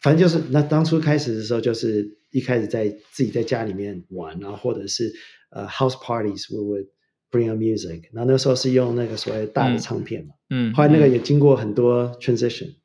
[0.00, 5.12] 反正就是那当初开始的时候，就是一开始在自己在家里面玩，然后或者是
[5.50, 6.86] 呃 house parties，we would
[7.30, 8.04] bring a music。
[8.12, 12.76] 然后那时候是用那个所谓大的唱片嘛，嗯，后来那个也经过很多 transition，、嗯、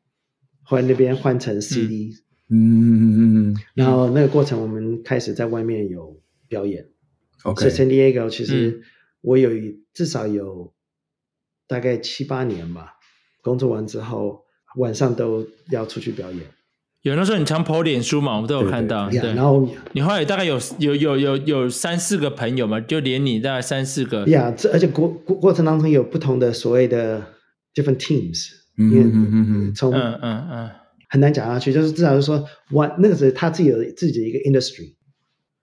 [0.64, 2.16] 后来那边换成 CD，
[2.50, 6.86] 嗯嗯嗯嗯，然后那个过程我们开始在外面有表演
[7.44, 8.82] ，OK，所以 San Diego 其实嗯。
[9.22, 10.74] 我有一至少有
[11.68, 12.94] 大概七八年吧，
[13.42, 14.42] 工作完之后
[14.78, 16.42] 晚上都要出去表演。
[17.02, 19.10] 有那时候你常 po 脸书嘛，我们都有看到。
[19.12, 24.26] 呀，对，然后你后来大概有有有有有三四个朋友嘛，就连你大概三四个。
[24.28, 27.22] 呀，这而且过过过程当中有不同的所谓的
[27.74, 30.70] different teams，嗯嗯嗯嗯从嗯嗯嗯
[31.10, 34.96] 很难讲下去，就是至少是说，玩那个是他自己有自己的一个 industry，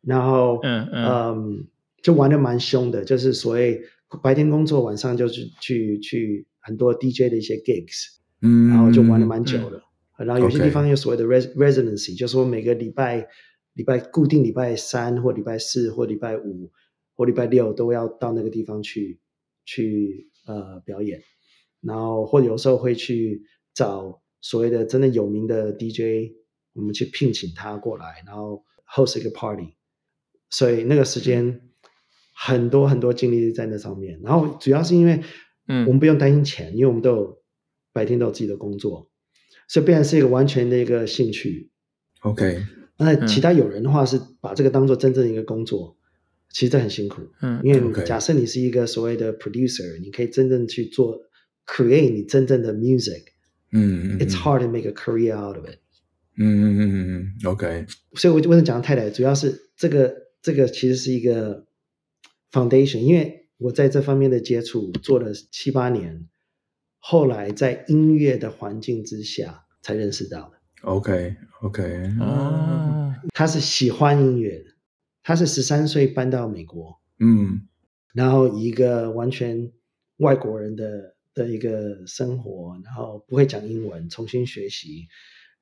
[0.02, 1.66] 然后嗯嗯嗯
[2.02, 3.82] 就玩的蛮凶的，就是所谓
[4.22, 9.78] 白天工作，晚上就是去去很多 DJ 的一些 gigs，嗯，然后就玩了蛮久的。
[9.78, 9.82] 嗯
[10.18, 13.28] 然后有些地方有所谓的 res residency，就是说每个礼拜
[13.74, 16.72] 礼拜固定礼拜三或礼拜四或礼拜五
[17.14, 19.20] 或礼拜六都要到那个地方去
[19.66, 21.20] 去呃表演，
[21.82, 23.42] 然后或者有时候会去
[23.74, 26.32] 找所谓的真的有名的 DJ，
[26.72, 29.76] 我们去聘请他过来，然后 host 一个 party，
[30.48, 31.60] 所以那个时间
[32.34, 34.18] 很多很多精力在那上面。
[34.22, 35.22] 然后主要是因为
[35.68, 37.42] 嗯我们不用担心钱，因为我们都有
[37.92, 39.10] 白天都有自己的工作。
[39.68, 41.70] 所以变成是一个完全的一个兴趣。
[42.20, 42.62] OK，
[42.98, 45.96] 那其他有人的话是把这个当做真正的一个工作，
[46.50, 47.22] 其实这很辛苦。
[47.42, 51.20] 嗯因为假设你是一个所谓的 producer，你可以真正去做
[51.66, 53.24] create 你真正的 music。
[53.72, 55.78] 嗯嗯 It's hard to make a career out of it。
[56.38, 61.66] 嗯嗯嗯嗯嗯，OK，所以我就为什么讲太太，主要是这个这个其实是一个
[62.52, 66.28] foundation，因为我在这方面的接触做了七八年，
[66.98, 70.58] 后来在音乐的环境之下才认识到的。
[70.82, 71.82] OK OK，
[72.20, 74.70] 啊，他是喜欢音乐的，
[75.22, 77.66] 他是十三岁搬到美国，嗯。
[78.14, 79.72] 然后一个完全
[80.18, 85.08] 外国人的的一个生活，然后不会讲英文，重新学习，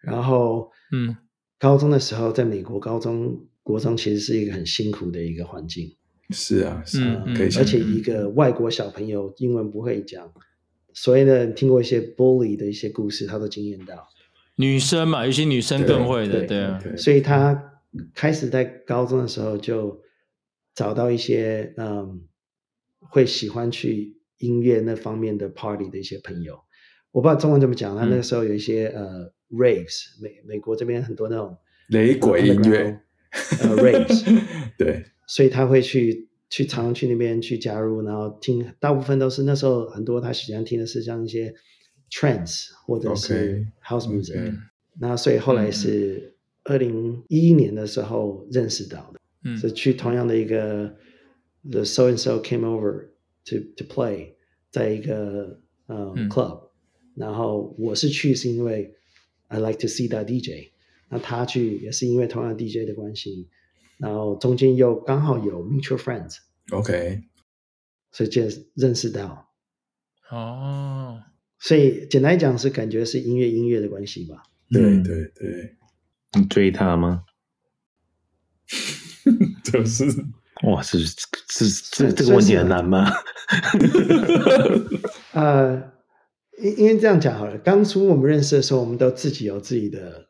[0.00, 1.16] 然后嗯。
[1.56, 5.96] 高中的时候在美国高中国中其实是一个很辛苦的一个环境，
[6.30, 10.32] 是啊是啊，嗯可以想而且一个外国小朋友英文不会讲，
[10.92, 14.08] 所以呢听过一些 bully 的一些故事，他都经验到。
[14.56, 17.80] 女生嘛，有些女生更会的，对对啊，对所以他
[18.14, 20.00] 开始在高中的时候就
[20.74, 22.22] 找到一些嗯，
[23.00, 26.58] 会喜欢去音乐那方面的 party 的一些朋友。
[27.10, 31.56] 我不知道中文怎么讲，他那个时候有一些、呃 raves，美美国这边很多那种
[31.88, 33.00] 雷鬼音乐，
[33.60, 34.24] 呃 raves，
[34.78, 41.54] 对，所以他会去去常常去那边去加入，然后听，大部分都是那时候很多他喜欢听的是像一些
[42.10, 44.38] trance 或者是 house music。
[44.40, 44.58] 嗯
[44.96, 49.58] 那所以后来是二零一一年的时候认识到的，嗯。
[49.58, 50.94] 是去同样的一个
[51.68, 53.08] the so and so came over
[53.44, 54.34] to to play，
[54.70, 56.28] 在一个呃、嗯。
[56.28, 56.68] club，
[57.16, 58.94] 然后我是去是因为
[59.48, 60.70] I like to see that DJ，
[61.08, 63.48] 那他去也是因为同样 DJ 的关系，
[63.98, 67.22] 然后中间又刚好有 mutual friends，OK，
[68.12, 68.42] 所以就
[68.74, 69.48] 认识到，
[70.30, 71.22] 哦，
[71.58, 74.42] 所以简单来讲是感觉是音乐音乐的关系吧。
[74.70, 75.76] 对嗯对对，
[76.38, 77.24] 你追他吗？
[79.64, 80.04] 就是
[80.62, 83.10] 哇，是是这这个问题很难吗？
[85.32, 85.92] 呃，
[86.62, 90.28] 因因为这样讲好了，当初我们认识的时候，我们都自己有自己的，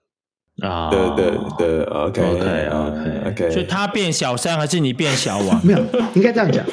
[0.60, 5.66] 啊，对对对，OK OK，OK OK，所以他变小三还是你变小王？
[5.66, 5.78] 没有，
[6.14, 6.64] 应该这样讲，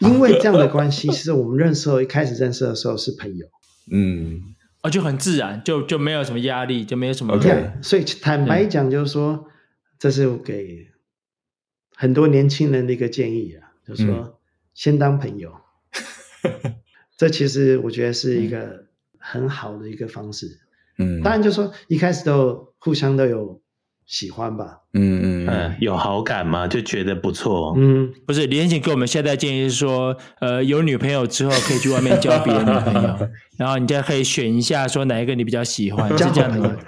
[0.00, 3.46] 因为这样的关系，其实我们认识的，一开始认识的时候是朋友。
[3.92, 4.54] 嗯。
[4.80, 9.48] 哦，就很自然，就就没有什么压力，就没有什么 OK 所以坦白讲，就是说，
[9.98, 10.86] 这是我给
[11.96, 14.38] 很多年轻人的一个建议啊，就是说，
[14.74, 15.52] 先当朋友，
[17.16, 18.84] 这其实我觉得是一个
[19.18, 20.60] 很好的一个方式。
[20.96, 23.60] 嗯，当然，就是说一开始都互相都有
[24.06, 26.66] 喜欢吧，嗯嗯嗯，有好感吗？
[26.66, 27.74] 就觉得不错。
[27.76, 36.78] 嗯，不是，李贤请给我们现在建议是说，呃，有女朋友之后可以去外面交别的女朋友， 然后你再可以选一下，说哪一个你比较喜欢，交是这样的。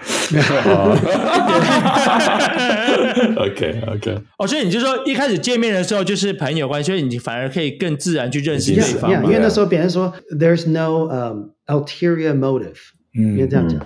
[3.36, 12.76] OK OK，哦，所以你就说一开始见面的时候就是朋友关系，所以你反而可以更自然去认识对 Yeah, 方 yeah, 因为那时候别人说 there's no um ulterior motive，
[13.14, 13.78] 嗯因为这样讲，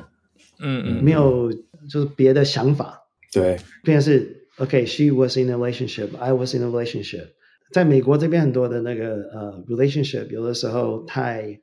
[0.61, 1.51] 嗯嗯，没有
[1.89, 7.29] 就是别的想法，对，变成是 OK，she、was in a relationship，I was in a relationship。
[7.73, 11.59] 在美国这边很多的那个呃、uh, relationship，有的时候太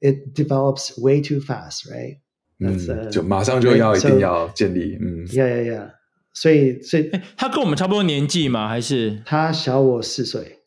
[0.00, 2.18] it develops way too fast，right？
[2.60, 5.90] 嗯 uh,，就马上就要一定要建立，嗯 Yeah, yeah, yeah。
[6.32, 8.68] 所以，所以哎，他跟我们差不多年纪吗？
[8.68, 9.20] 还是？
[9.26, 10.60] 他小我四岁，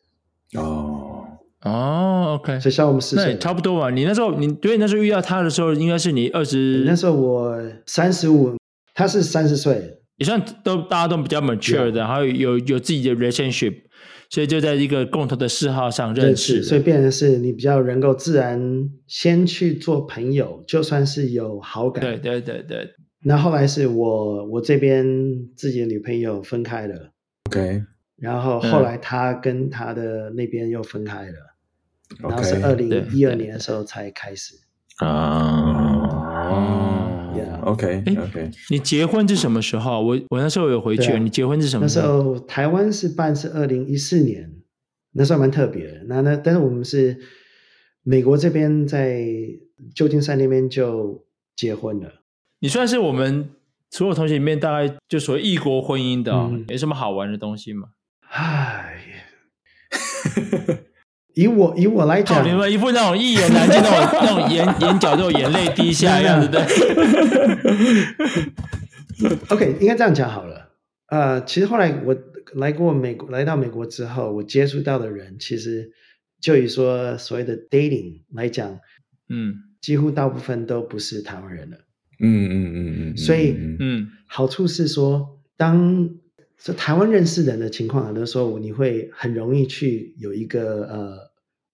[0.54, 1.24] 哦，
[1.62, 3.38] 哦，OK，所以小我们四岁。
[3.38, 3.90] 差不多啊。
[3.90, 8.57] 你那时候，你对那时候遇到他的时候，应该是你二十，那时候我三十五，
[8.98, 9.94] 他是三十岁。
[10.16, 13.82] 也算都大家都比较 mature 的，然后有有自己的 relationship，
[14.28, 22.04] 所以就在一个共同的嗜好上认识，所以变成是你比较能够自然先去做朋友，就算是有好感。
[22.04, 22.90] 对对对对。
[23.22, 25.06] 那后来是我我这边
[25.54, 27.12] 自己的女朋友分开了
[27.48, 27.84] ，OK，
[28.16, 31.34] 然后后来他跟他的那边又分开了.
[32.18, 34.54] 然后是二零一二年的时候才开始
[34.96, 36.87] 啊
[37.38, 38.50] ，Yeah，OK OK。
[38.70, 40.02] 你结婚是什么时候？
[40.02, 42.06] 我我那时候有回去，你结婚是什么时候？
[42.06, 44.52] 那时候台湾是办是二零一四年，
[45.12, 46.04] 那时候蛮特别的。
[46.06, 47.18] 那那但是我们是
[48.02, 49.24] 美国这边在
[49.94, 51.24] 旧金山那边就
[51.56, 52.22] 结婚了。
[52.60, 53.50] 你算是我们
[53.90, 57.88] 所有同学里面大概就所谓异国婚姻的，哦，嗯，有什么好玩的东西吗？
[58.30, 58.96] 唉，
[61.38, 66.60] 以我以我来讲，你们一副那种一言难尽，那种 那种眼眼角都有眼泪滴下的样子，对。
[69.48, 70.70] OK，应该这样讲好了。
[71.06, 72.16] 呃，其实后来我
[72.54, 75.92] 来过美国，来到美国之后，我接触到的人，其实
[76.40, 78.80] 就以说所谓的 dating 来讲，
[79.28, 81.76] 嗯，几乎大部分都不是台湾人了。
[82.18, 86.10] 嗯嗯嗯嗯，所以嗯，好处是说，当
[86.56, 91.27] 在台湾认识人的情况，很多时候你会很容易去有一个呃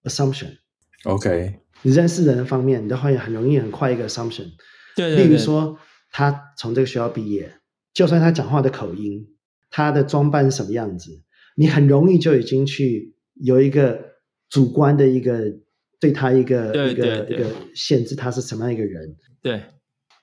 [0.05, 4.53] assumption，OK，你认识人的方面，你都会很容易很快一个 assumption，
[4.95, 5.79] 对对对，例如说
[6.11, 7.53] 他从这个学校毕业，
[7.93, 9.27] 就算他讲话的口音，
[9.71, 11.23] 他的装扮是什么样子，
[11.57, 14.15] 你很容易就已经去有一个
[14.49, 15.53] 主观的一个
[15.99, 19.63] 对他一个对对对一个一个限制，他是什么样一个人，对。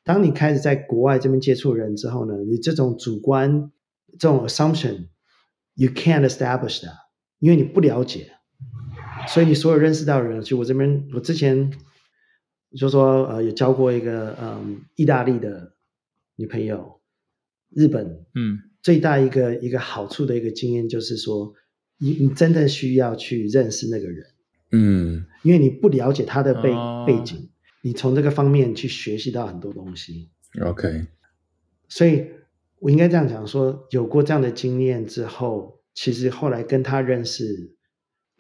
[0.04, 3.72] 当你开始在国外这边接触人之后呢，你这种主观
[4.18, 6.96] 这种 assumption，you can't establish that，
[7.38, 8.32] 因为你不了解，
[9.28, 11.72] 所以你所有认识到的人，其实我这边我之前
[12.78, 15.74] 就说呃，有交过一个嗯意大利的
[16.36, 17.02] 女朋友，
[17.70, 21.54] 日本，嗯，最大一个一个好处的一个经验就是说，
[21.98, 24.26] 你你真的需要去认识那个人，
[24.72, 27.50] 嗯，因为你不了解他的背、哦、背景。
[27.84, 30.30] 你从这个方面去学习到很多东西
[30.62, 31.08] ，OK。
[31.90, 32.28] 所以
[32.78, 37.76] 我应该这样讲说，有过这样的经验之后，其实后来跟他认识，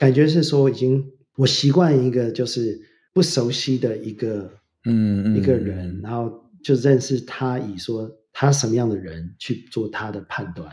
[0.02, 2.82] 感觉是说已经我习惯一个就是
[3.14, 4.52] 不熟悉的一个
[4.86, 10.68] 嗯一个人，然后就认识他，以说他什么样的人去做他的判断。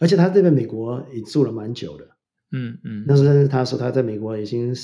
[0.00, 2.04] 而且他这边美国也住了蛮久的，
[2.50, 3.04] 嗯嗯。
[3.06, 4.74] 那时候认识他说，他在美国已经。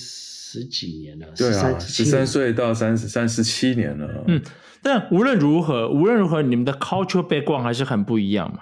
[0.48, 4.24] 十几年了，对啊，十三岁到三十三十七年了。
[4.28, 4.40] 嗯，
[4.80, 8.60] 但无论如何，无论如何，你们的 cultural background 还是很不一样嘛，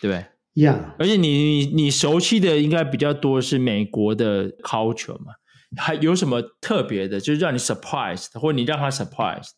[0.00, 0.24] 对不对？
[0.56, 0.96] 一样。
[0.98, 5.34] 而且你你你熟悉的应该比较多是美国的 culture 嘛，
[5.76, 9.50] 还有什么特别的，就是让你 surprised，或者你让他 surprised？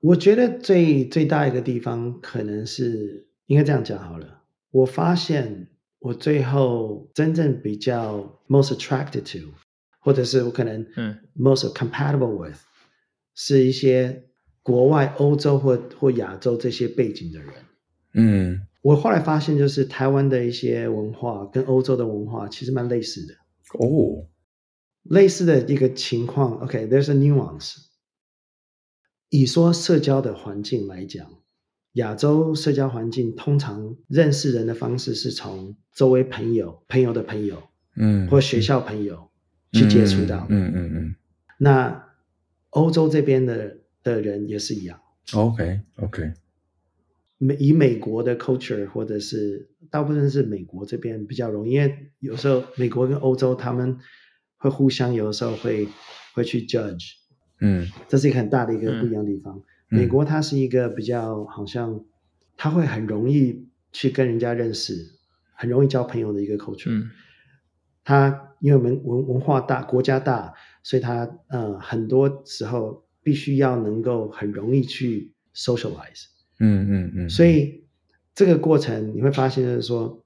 [0.00, 4.42] 我觉得最最大一个地方可能是应该这样讲好了。
[4.70, 9.52] 我发现我最后真正比较 most attracted to。
[10.00, 12.64] 或者是我可能嗯 most compatible with，嗯，
[13.34, 14.24] 是一些
[14.62, 17.52] 国外欧洲或或亚洲这些背景的人。
[18.14, 23.34] 嗯，我后来发现，就是台湾的一些文化跟欧洲的文化其实蛮类似的。
[23.78, 24.26] 哦，
[25.02, 26.52] 类似的一个情况。
[26.62, 27.76] OK，there's a nuance。
[29.28, 31.26] 以说社交的环境来讲，
[31.92, 37.62] 亚洲社交环境通常认识人的方式是从周围朋友、朋友的朋友，
[37.96, 39.28] 嗯，或学校朋友。
[39.70, 41.14] 去接触到，嗯嗯嗯，
[41.58, 42.08] 那
[42.70, 44.98] 欧洲这边的的人也是一样。
[45.34, 46.32] OK OK，
[47.38, 53.98] 美以美国的 culture 或者是大部分是美国这边比较容易，因为有时候美国跟欧洲他们
[54.58, 55.88] 会互相有的时候会
[56.34, 57.12] 会去 judge，
[57.60, 59.62] 嗯，这是一个很大的一个不一样的地方。
[59.90, 62.04] 嗯、美国它是一个比较好像
[62.56, 64.94] 他会很容易去跟人家认识，
[65.54, 67.10] 很容易交朋友的一个 culture，嗯，
[68.04, 68.44] 他。
[68.60, 76.24] 因为我们文文化大，国家大，所以他呃很多时候必须要能够很容易去 socialize。
[76.58, 77.30] 嗯嗯嗯。
[77.30, 77.84] 所以
[78.34, 80.24] 这个过程你会发现，就是说，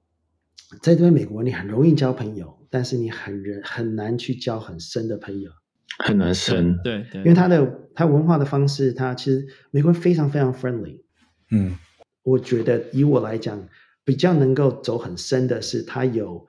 [0.81, 5.51] 在这边美国你很容易交朋友，但是你很人很难去交很深的朋友。
[5.99, 6.79] 很难深。
[6.83, 7.21] 对对。
[7.21, 11.01] 因为他的他文化的方式，他其实美国人非常非常 friendly。
[11.51, 11.77] 嗯。
[12.23, 13.67] 我觉得以我来讲，
[14.03, 16.47] 比较能够走很深的是他有。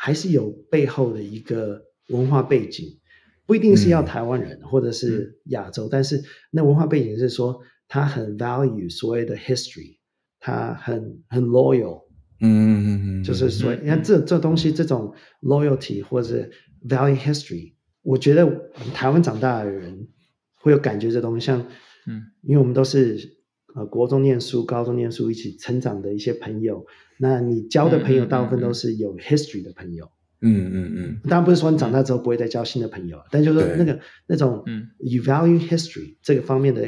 [0.00, 3.00] 还是有背后的一个文化背景，
[3.46, 6.22] 不一定是要台湾人、嗯、或者是亚洲、嗯，但是
[6.52, 9.96] 那文化背景是说他很 value 所谓的 history，
[10.38, 12.02] 他很很 loyal，
[12.40, 16.48] 嗯嗯嗯嗯，就是说你看这这东西这种 loyalty 或者
[16.86, 17.72] value history，
[18.02, 20.08] 我觉得台湾长大的人
[20.54, 21.66] 会有感觉这东西，像
[22.06, 23.38] 嗯，因为我们都是
[23.74, 26.86] 呃国中念书、高中念书一起成长的一些朋友。
[27.20, 30.08] 那你交的朋友大部分都是有 history 的朋友，
[30.40, 31.20] 嗯嗯嗯。
[31.24, 36.82] 当然不是说你长大之后不会再交新的朋友，但就是说那个那种嗯，you value history 这个方面的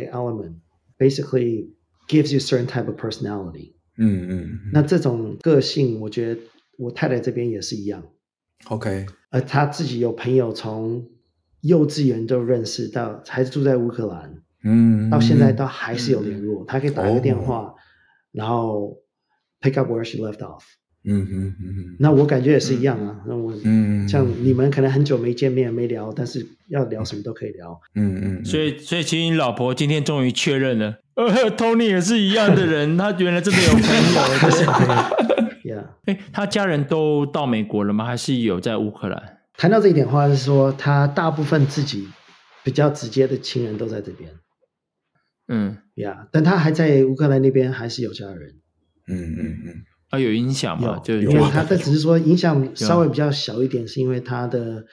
[1.00, 1.70] element，basically
[2.08, 3.74] gives you certain type of personality。
[3.98, 4.60] 嗯嗯。
[4.74, 6.42] 那这种个性，我觉得
[6.78, 8.04] 我太太这边也是一样。
[8.68, 9.06] OK。
[9.30, 11.10] 而她自己有朋友从
[11.62, 16.66] 幼稚园都认识到，还是住在乌克兰，嗯，到现在都还是有联络。
[16.66, 17.74] 她可以打一个电话，
[18.32, 18.98] 然后
[19.62, 20.64] pick up where she left off。
[21.03, 23.21] 嗯嗯嗯，那我感觉也是一样啊。
[23.27, 27.81] 那我嗯，像你们可能很久没见面没聊，但是要聊什么都可以聊。
[27.95, 28.45] 嗯嗯。
[28.45, 31.27] 所以所以其实你老婆今天终于确认了，呃
[31.57, 34.39] ，Tony 也是一样的人， 他原来真的有朋友。
[34.39, 35.85] 他是朋友，Yeah。
[36.05, 38.05] 哎，他家人都到美国了吗？
[38.05, 39.39] 还是有在乌克兰？
[39.57, 42.09] 谈到这一点的话，是说他大部分自己
[42.63, 44.31] 比较直接的亲人都在这边。
[45.49, 46.29] 嗯，Yeah。
[46.31, 48.57] 但他还在乌克兰那边还是有家人。
[49.09, 49.83] 嗯嗯嗯。
[50.11, 50.99] 啊，有影响吗？
[51.05, 54.85] 就因为他，但只是说影响稍微比较小一点，是因为他的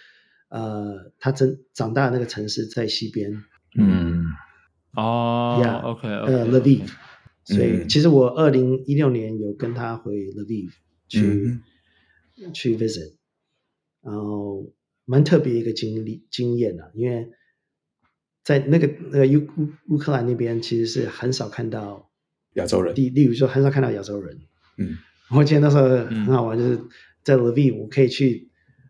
[0.50, 3.32] 呃，他真长大的那个城市在西边。
[3.80, 4.24] 嗯，
[4.96, 6.90] 哦，Yeah，OK，呃，Lviv。
[7.44, 10.70] 所以其实我二零一六年有跟他回 Lviv
[11.08, 11.60] 去
[12.54, 13.16] 去 visit，
[14.04, 14.72] 然后
[15.06, 17.30] 蛮特别一个经历经验啊，因为
[18.44, 22.12] 在那个那个乌乌乌克兰那边其实是很少看到
[22.54, 24.38] 亚洲人，例例如说很少看到亚洲人。
[24.78, 24.98] 嗯。
[25.30, 26.80] 我记得那时候很好玩，就是
[27.24, 28.50] 在 Lviv，我可以去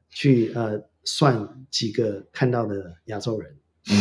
[0.09, 3.57] 去呃算几个看到的亚洲人。
[3.89, 3.95] 嗯，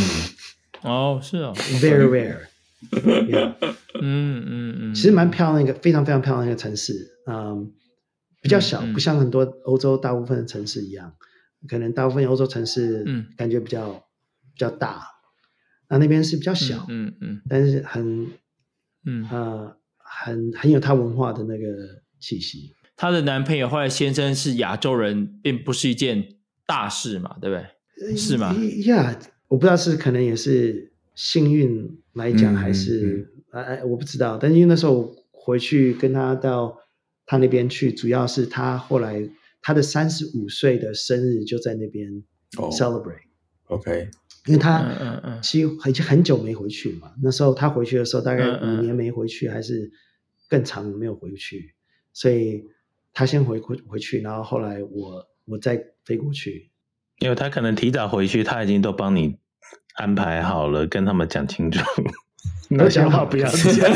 [0.82, 2.40] 哦，是啊，very rare。
[4.02, 6.92] 嗯嗯嗯，其实蛮漂亮一个，非常非常漂亮一个城市。
[7.26, 7.72] 嗯，
[8.42, 11.14] 比较小，不像很多欧洲大部分的城市一样，
[11.66, 13.02] 可能大部分欧洲城市
[13.38, 13.92] 感觉比较
[14.52, 15.06] 比较大，
[15.88, 18.26] 那那边是比较小，嗯嗯，但是很
[19.06, 22.04] 嗯呃很很有它文化的那个。
[22.20, 26.36] 气息，她的男朋友后来先生是亚洲人，并不是一件
[26.66, 28.16] 大事嘛，对不对？
[28.16, 28.52] 是吗？
[28.84, 34.36] 呀，yeah, 我不知道是可能也是幸运来讲，还是哎、嗯嗯，我不知道。
[34.36, 36.76] 但是因为那时候我回去跟他到
[37.24, 39.28] 他那边去，主要是他后来
[39.62, 42.22] 他的三十五岁的生日就在那边
[42.72, 43.22] celebrate。
[43.68, 44.10] Oh, OK，
[44.46, 47.12] 因为他嗯嗯嗯，其实已经很久没回去嘛。
[47.22, 49.90] 那时候他回去的时候，大概五年没回去，还是
[50.48, 51.75] 更长没有回去。
[52.16, 52.64] 所以
[53.12, 56.70] 他先回回回去，然后后来我我再飞过去。
[57.18, 59.36] 因为他可能提早回去，他已经都帮你
[59.96, 61.78] 安排好了，跟他们讲清楚。
[62.68, 63.90] 没有讲好不要讲。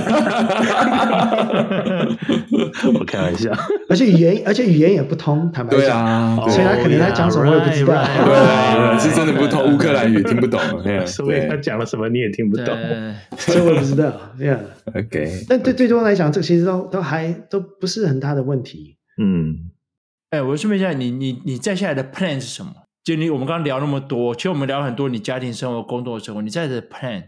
[2.95, 3.51] 我开玩笑。
[3.89, 5.81] 而且语言，而且语言也不通，坦白讲。
[5.81, 8.05] 对啊，所以他可能他讲什么我也不知道。
[8.05, 10.61] 对，是真的不通乌克兰语，听不懂。
[11.07, 12.66] 所以他讲了什么你也听不懂，
[13.37, 14.12] 所以我也不知道。
[14.39, 14.59] Yeah。
[14.95, 15.45] OK。
[15.49, 18.99] 但对对对我来讲，这个其实都都还都不是很大的问题。
[19.21, 19.71] 嗯。
[20.31, 22.73] 哎，我顺便问一下，你你你接下来的 plan 是什么？
[23.03, 27.25] 就你我们刚刚聊那么多，其实我们聊很多你家庭生活、工作的生活，你在的 plan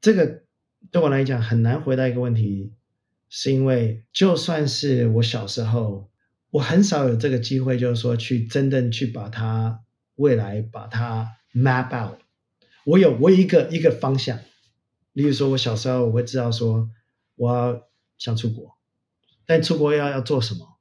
[0.00, 0.42] 这个。
[0.90, 2.72] 对我来讲很难回答一个问题，
[3.30, 6.10] 是因为就算是我小时候，
[6.50, 9.80] 我很少有这个机会，就是说去真正去把它
[10.16, 12.18] 未来把它 map out。
[12.84, 14.38] 我有我有一个一个方向，
[15.12, 16.90] 例如说我小时候我会知道说
[17.36, 17.82] 我要
[18.18, 18.76] 想出国，
[19.46, 20.78] 但出国要要做什么，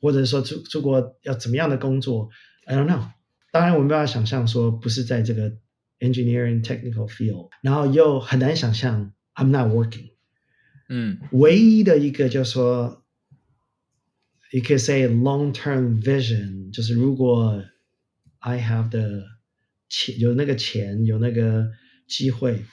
[0.00, 2.30] 或者说出出国要怎么样的工作
[2.66, 3.08] ，I don't know。
[3.50, 5.50] 当然我们不要想象说不是在这个
[6.00, 9.12] engineering technical field，然后又很难想象。
[9.34, 10.10] I'm not working。
[10.88, 13.02] 嗯，唯一的一个就是说
[14.52, 17.64] ，you can say long-term vision，就是如果
[18.38, 19.22] I have the
[19.88, 21.72] 钱，有那个钱，有那个
[22.06, 22.64] 机会，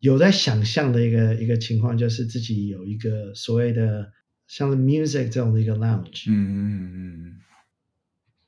[0.00, 4.12] 有在想象的一个一个情况，就是自己有一个所谓的
[4.46, 6.30] 像是 music 这种的一个 lounge。
[6.30, 7.40] 嗯嗯嗯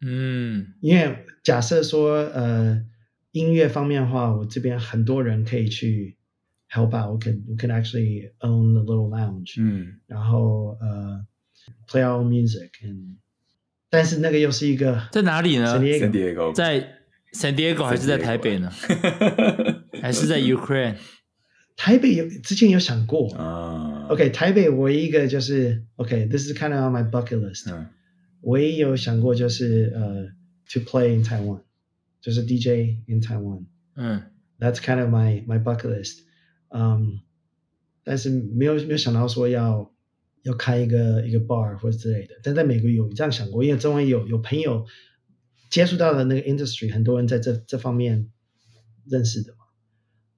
[0.03, 2.85] 嗯，因为假设说呃
[3.33, 6.16] 音乐方面的话，我这边很多人可以去。
[6.74, 7.12] Help out.
[7.12, 9.60] We can we can actually own a little lounge.
[9.60, 11.26] 嗯，然后呃、
[11.88, 13.18] uh,，play our own music and
[13.90, 15.78] 但是那个又是一个在哪里呢？
[15.78, 16.80] San Diego，在
[17.34, 18.72] San Diego 还是在台北呢？
[20.02, 20.96] 还是在 Ukraine？
[21.76, 24.08] 台北有之前有想过啊。
[24.10, 27.88] OK，台北唯一一个就是 OK，this、okay, is kind of on my bucket list、嗯。
[28.44, 30.24] 唯一有想过就是呃、
[30.72, 31.64] uh,，to play in Taiwan，
[32.22, 33.66] 就是 DJ in Taiwan。
[33.96, 34.24] 嗯，
[34.58, 36.20] That's kind of my my bucket list。
[36.69, 37.19] 嗯，um,
[38.05, 39.93] 但是没有没有想到说要
[40.43, 44.85] 要开一个一个 bar 或者之类的，但在美国有这样想过，因为周围有有朋友
[45.71, 48.31] 接触到的那个 industry，很多人在这这方面
[49.07, 49.59] 认识的嘛，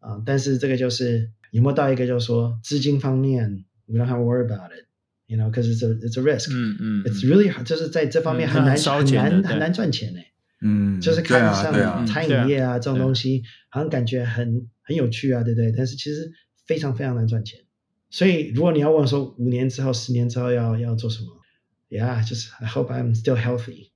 [0.08, 10.20] 啊，但是这个就是有没有到一个就是说资金方面，we don't have to worry about it，，you know，because it's a it's a risk，嗯嗯，it's really 就是在这方面很难很难很难赚钱呢。
[10.60, 15.72] 嗯，就是看像餐饮业啊这种东西，好像感觉很很有趣啊，对不对？
[15.76, 16.30] 但是其实
[16.66, 17.60] 非常非常难赚钱。
[18.10, 21.26] 所以如果你要问说五年之后、十年之后要要做什么
[21.90, 23.90] ，Yeah，就是 I hope I'm still healthy。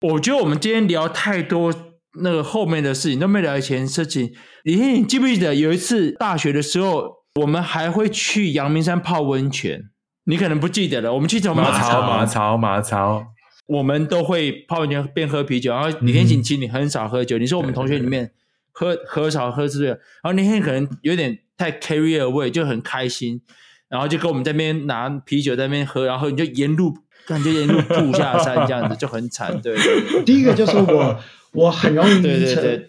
[0.00, 1.74] 我觉得我们今天聊太多
[2.20, 4.32] 那个后面的事情，都没聊以前事情。
[4.64, 7.10] 李天，你记不记得有一次大学的时候，
[7.40, 9.90] 我们还会去阳明山泡温泉？
[10.26, 11.12] 你可能不记得了。
[11.12, 12.02] 我们去什么马槽？
[12.02, 12.56] 马槽？
[12.56, 13.33] 马槽？
[13.66, 15.72] 我们都会泡温泉边喝啤酒。
[15.72, 18.30] 然后李天行其实你很少喝酒，嗯、你说我们同学里面
[18.72, 19.94] 喝喝少喝醉了。
[19.94, 23.40] 然后那天可能有点太 carry away，就很开心，
[23.88, 26.94] 然后就跟我们在那边拿啤酒在那边喝，然后你就沿路。
[27.26, 31.18] 感觉沿路吐下山这样子就很惨，对，对，第一个就是我，
[31.54, 32.88] 我很容易晕车，对对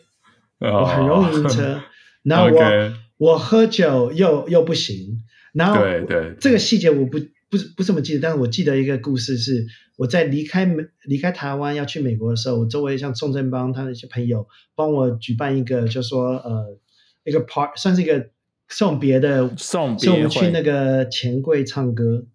[0.59, 1.81] 对我很容易晕车。
[2.23, 2.93] 然后我 Okay.
[3.17, 5.23] 我喝酒又又不行。
[5.53, 7.17] 然后对对，这个细节我不
[7.49, 9.65] 不不怎么记得，但是我记得一个故事是
[9.97, 16.77] 我在离开美离开台湾要去美国的时候，我周围像宋振邦他的一些朋友帮我举办一个，就说呃
[17.23, 18.29] 一个 part 算是一个
[18.67, 22.25] 送别的送别，送我们去那个钱柜唱歌。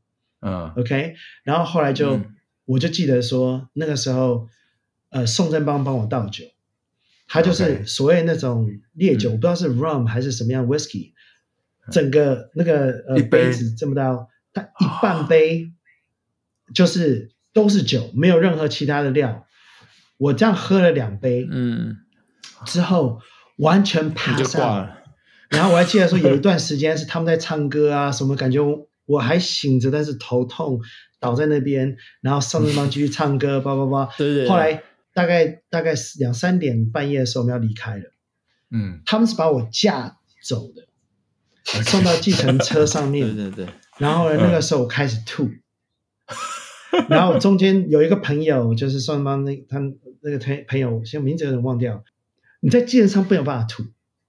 [0.43, 2.35] 嗯，OK，然后后来就、嗯、
[2.65, 4.49] 我就记得说那个时候，
[5.11, 6.47] 呃，宋振邦帮我倒酒，
[7.29, 11.13] 他就是所谓那种烈酒.我不知道是 rum 还是什么样 whisky，、
[11.87, 15.71] 嗯、整个那个呃杯，杯子这么大，他一半杯
[16.73, 19.47] 就是都是酒，没有任何其他的料。
[20.19, 21.97] 我这样喝了两杯，嗯，
[22.67, 23.21] 之后
[23.57, 24.99] 完全趴下，
[25.49, 28.61] 然后我还记得说有一段时间是他们在唱歌啊，什么感觉。
[29.07, 30.79] 我还醒着，但是头痛，
[31.19, 34.09] 倒在那边，然后上面帮继续唱歌， 叭叭叭。
[34.17, 34.49] 对对。
[34.49, 38.05] 后来大概大概两三点半夜的时候，我们要离开了。
[38.71, 39.01] 嗯。
[39.05, 43.27] 他们是把我架走的，送到计程车上面。
[43.35, 43.75] 对对对。
[43.99, 45.51] 然后呢，那个时候我开始吐。
[47.09, 49.79] 然后中间有一个朋友，就是双方那他
[50.23, 52.03] 那个朋朋友，现在名字有点忘掉。
[52.61, 53.85] 你在计程车上没有办法吐，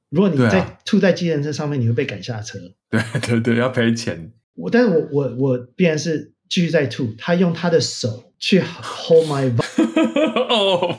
[0.09, 2.59] 如果你在吐在计程车上面，你会被赶下车。
[2.89, 4.32] 对 对对，要赔钱。
[4.55, 7.14] 我，但是我我我必然是继续在吐。
[7.18, 9.51] 他用他的手去 hold my。
[10.49, 10.95] 哦，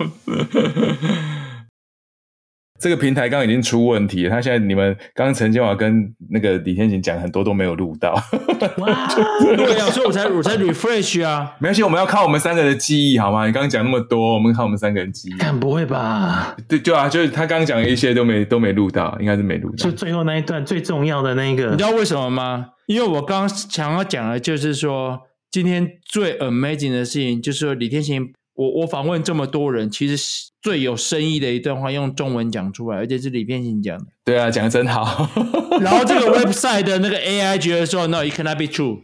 [2.83, 4.31] 这个平台刚刚已经出问题了。
[4.31, 8.13] 他现在你们刚刚陈建华跟那个李天行讲很多都没有录到。
[8.79, 9.09] 哇！
[9.41, 11.55] 对啊，所以我才我才 refresh 啊。
[11.61, 13.47] 没关系，我们要靠我们三个的记忆，好吗？
[13.47, 15.39] 你刚刚讲那么多，我们靠我们三个人记忆。
[15.39, 16.57] 看不会吧？
[16.67, 19.77] 对，就啊，就是他刚刚讲的一些都没都没录到，应该是没录到。
[19.77, 22.67] 就最后那一段最重要的那一个，你知道为什么吗？
[22.87, 25.21] 因为我刚刚想要讲的，就是说
[25.53, 34.05] 今天最 amazing 的事情，就是说李天行，我我访问这么多人，其实最有深意的一段话用中文讲出来，而且是李天行讲的。
[34.25, 35.29] 对啊，讲的真好。
[35.81, 38.99] 然后这个 website 的那个 AI 觉得说，No，it cannot be true。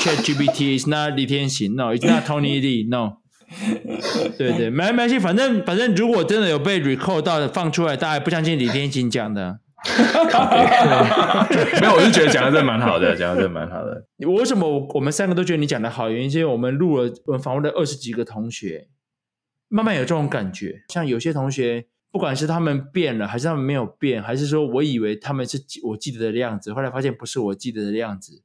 [0.00, 3.18] ChatGPT is not 李天行，No，it's not Tony Lee，No。
[4.38, 9.58] 对对，没没关系，反正反正如果真的有被 recall 到的放出来，大家不相信李天行讲的。
[11.80, 14.06] 没有，我是觉得讲的真的蛮好的，讲的真的蛮好的。
[14.26, 16.10] 我为什么我们三个都觉得你讲的好？
[16.10, 18.88] 原因是因为我们录了，我们访问了二十几个同学，
[19.68, 20.82] 慢慢有这种感觉。
[20.88, 28.42] 像有些同学，不管是他们变了，还是他们没有变，还是说我以为他们是我记得的样子，后来发现不是我记得的样子。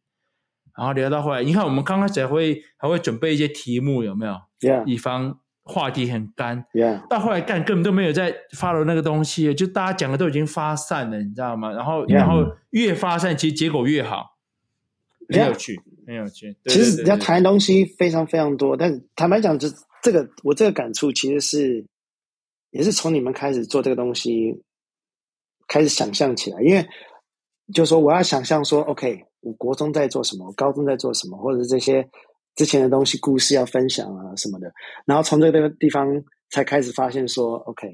[0.77, 4.86] 然后聊到后来，你看我们刚开始还会还会准备一些题目，有没有？Yeah.
[4.86, 5.39] 以防。
[5.68, 6.63] 话题很干.
[7.09, 11.72] 到后来干根本都没有在 follow 那个东西，就大家讲的都已经发散了，你知道吗？
[11.72, 14.38] 然后.然后越发散，其实结果越好，
[15.28, 16.55] 很有趣.很有趣。
[16.66, 19.68] 其实你要谈的东西非常非常多，但是坦白讲，这
[20.03, 21.86] 这个我这个感触其实是
[22.70, 24.61] 也是从你们开始做这个东西
[25.68, 26.88] 开始想象起来，因为
[27.74, 32.07] 就是说我要想象说，OK，我国中在做什么，我高中在做什么，或者是这些。
[32.56, 34.72] 之前的东西、故事要分享啊什么的，
[35.06, 36.08] 然后从这个地方
[36.49, 37.88] 才开始发现说，OK，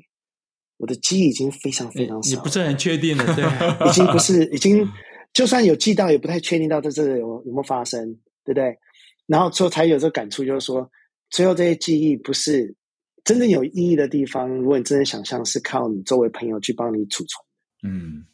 [0.78, 3.44] 我的记忆已经非常非常少，你不是很确定了，对，
[3.90, 4.88] 已经不是，已经
[5.34, 8.14] 就算有记到，也不太确定到这这有有没有发生，
[8.46, 8.78] 对不对？
[9.28, 10.90] 然后之后才有这个感触，就是说，
[11.30, 12.76] 最后这些记忆不是
[13.24, 17.92] 真正有意义的地方，如果你真的想象，是靠你周围朋友去帮你储存。
[17.92, 18.26] 嗯，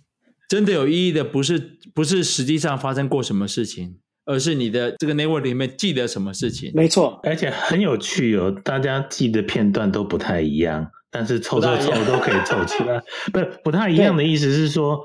[0.49, 3.99] 真的有意义的，不是不是实际上发生过什么事情。
[4.27, 6.69] 而是你的这个 network 里面记得什么事情？
[6.75, 8.53] 没错，而且很有趣哦。
[8.63, 13.01] 大家记的片段都不太一样，但是凑凑凑都可以凑起来。
[13.31, 14.99] 不，不太一样的意思是说，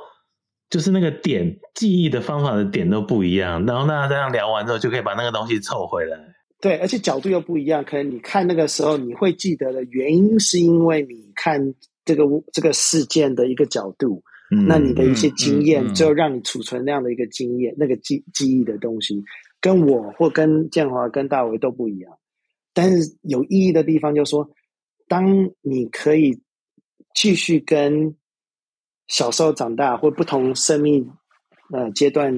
[0.69, 3.65] 就是那个点记忆的方法的点都不一样。
[3.65, 6.19] 然后大家这样聊完之后，就可以把那个东西凑回来。
[6.61, 7.85] 对，而且角度又不一样。
[7.85, 14.25] 可能你看那个时候，你会记得的原因，是因为你看这个这个事件的一个角度。
[14.67, 19.25] 那你的一些经验，就让你储存那样的一个经验，那个记记忆的东西。
[19.61, 22.19] 跟我或跟建华、跟大为都不一样。
[22.75, 24.51] 但是有意义的地方就是说，
[25.07, 26.43] 当你可以
[27.15, 28.17] 继续跟
[29.07, 31.09] 小时候长大或不同生命
[31.73, 32.35] 呃阶段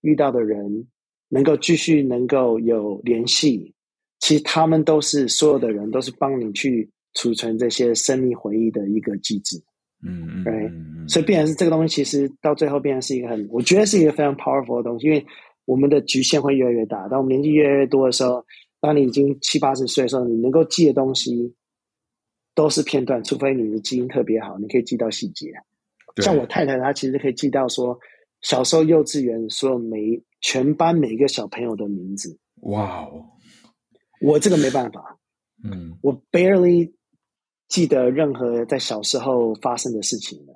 [0.00, 0.88] 遇到的人，
[1.28, 3.74] 能够继续能够有联系，
[4.18, 9.62] 其实他们都是所有的人都是帮你去储存这些生命回忆的一个机制。
[10.00, 15.26] 嗯嗯，对，所以变成是这个东西，其实到最后变成是一个很，我觉得是一个非常 powerful 的东西，因为
[15.64, 17.08] 我们的局限会越来越大。
[17.08, 18.44] 当我们年纪越来越多的时候，
[18.80, 21.52] 当你已经七八十岁的时候，你能够记的东西
[22.54, 25.52] 都是片段，除非你的基因特别好，你可以记到细节。
[26.22, 27.98] 像我太太，她其实可以记到说
[28.40, 32.38] 小时候幼稚园所有每全班每一个小朋友的名字。
[32.62, 33.24] 哇哦，
[34.20, 35.18] 我这个没办法，
[35.64, 36.92] 嗯，我 barely。
[37.68, 40.54] 记得任何在小时候发生的事情了，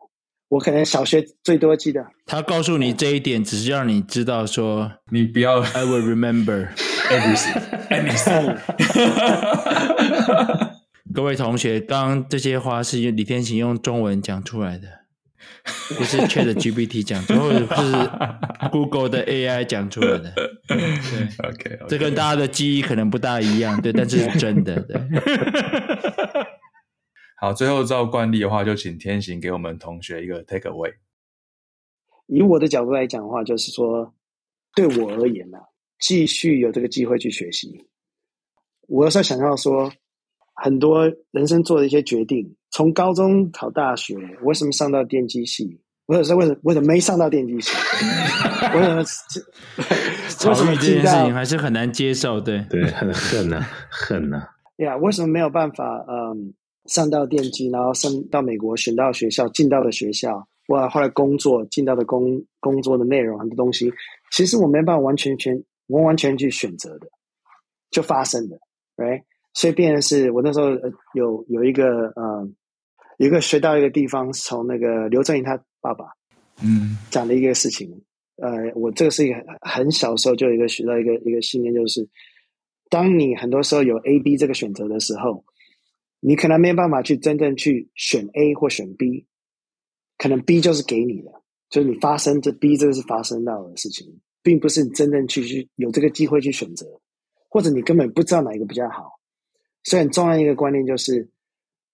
[0.49, 2.07] 我可能小学最多记得。
[2.27, 5.61] 他告诉你这一点，只是让你知道说，你不要。
[5.61, 6.69] I will remember
[7.11, 8.57] everything, anything。
[11.15, 14.89] 各位同学，刚刚这些话是李天行用中文讲出来的，
[15.97, 20.33] 不是 Chat GPT 讲出来，或者是 Google 的 AI 讲出来的。
[20.67, 20.79] 对
[21.47, 24.99] ，OK，这跟大家的记忆可能不大一样，对，但是是真的，对。
[27.43, 30.95] 好，最后照惯例的话，就请天行给我们同学一个 take away。
[32.28, 34.14] 以我的角度来讲的话，就是说，
[34.76, 35.64] 对我而言呢、啊，
[35.99, 37.88] 继续有这个机会去学习。
[38.86, 39.93] 我有时候想要说，
[40.55, 45.80] 很多人生做的一些决定，从高中考大学，为什么上到电机系？
[46.07, 47.72] 我有时候为什么为什么没上到电机系？
[48.72, 49.03] 为什么？
[50.38, 54.49] 考虑这件事情还是很难接受，对对，很恨啊，恨啊。
[54.76, 56.07] 呀，为什么没有办法？
[56.09, 56.55] 嗯。
[56.93, 63.90] 上到电机，然后上到美国，选到学校，进到的学校，哇，后来工作，进到的工工作的内容很多东西，
[64.30, 67.07] 其实我没办法完全全完完全去选择的，
[67.90, 68.59] 就发生的
[68.97, 69.22] ，right？
[69.55, 70.68] 所以变成是我那时候
[71.14, 72.47] 有有一个呃，
[73.16, 76.05] 有一个学到一个地方，从那个刘正英他爸爸
[76.62, 77.88] 嗯讲的一个事情，
[78.36, 82.07] 嗯、呃，我这个是一个很小时候就有一个学到一个一个信念，就是
[82.90, 85.43] 当你很多时候有 A、B 这个选择的时候。
[86.25, 89.27] 你可能没办法去真正去选 A 或选 B，
[90.18, 91.33] 可能 B 就是给你的，
[91.68, 96.87] 就是你发生这 B 这个是发生到的事情，并不是你真正去去有这个机会去选择，
[97.49, 99.18] 或者你根本不知道哪一个比较好。
[99.83, 101.29] 所以很重要一个观念就是，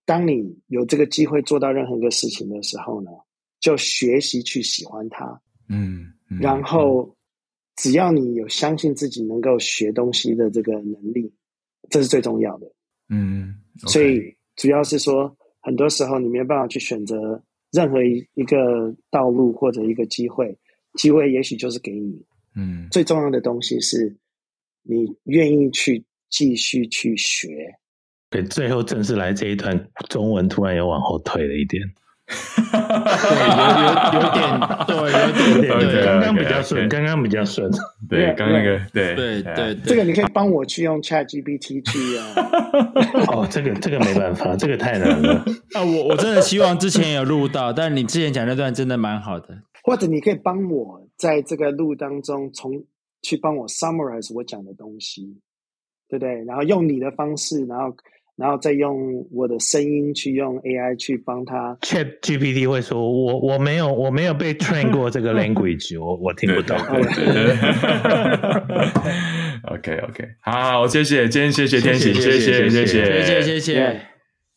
[0.04, 3.10] 当你有这个机会做到任何一个事情的时候呢，
[3.60, 5.40] 就学习去喜欢它。
[5.70, 7.16] 嗯，嗯，然后
[7.76, 11.32] 只要你有相信自己能够学东西的这个能力，
[11.88, 12.70] 这是最重要的。
[13.08, 13.54] 嗯。
[13.82, 13.92] Okay.
[13.92, 20.56] 所以主要是说，很多时候你没有办法去选择任何一一个道路或者一个机会，
[20.94, 22.24] 机会也许就是给你。
[22.56, 24.16] 嗯，最重要的东西是
[24.82, 27.48] 你愿意去继续去学。
[28.30, 31.82] 对，最后正式来这一段，中文突然又往后退了一点。
[33.04, 34.42] 对，有有有点，
[34.86, 37.70] 对，有点点，对，刚刚比较顺，刚刚比较顺，
[38.08, 42.34] 对，刚那个，对，对，对，这个你可以帮我去用 Chat GPT 去啊。
[43.28, 45.34] 哦，这个这个没办法，这个太难了。
[45.74, 49.48] 啊，我我真的希望之前有录到，但你之前讲那段真的蛮好的。
[49.82, 52.72] 或者你可以帮我在这个录当中，从
[53.22, 55.40] 去帮我 summarize 我讲的东西，
[56.08, 56.44] 对不对？
[56.44, 57.94] 然后用你的方式，然后。
[58.38, 61.76] 然后再用我的声音去用 AI 去帮他。
[61.82, 66.76] Chat GPT 会说：“我我没有我没有被 train 过这个 language，我我听不懂。”
[69.68, 74.07] OK OK，好，谢谢，今天谢谢天喜，谢谢谢谢谢谢谢谢。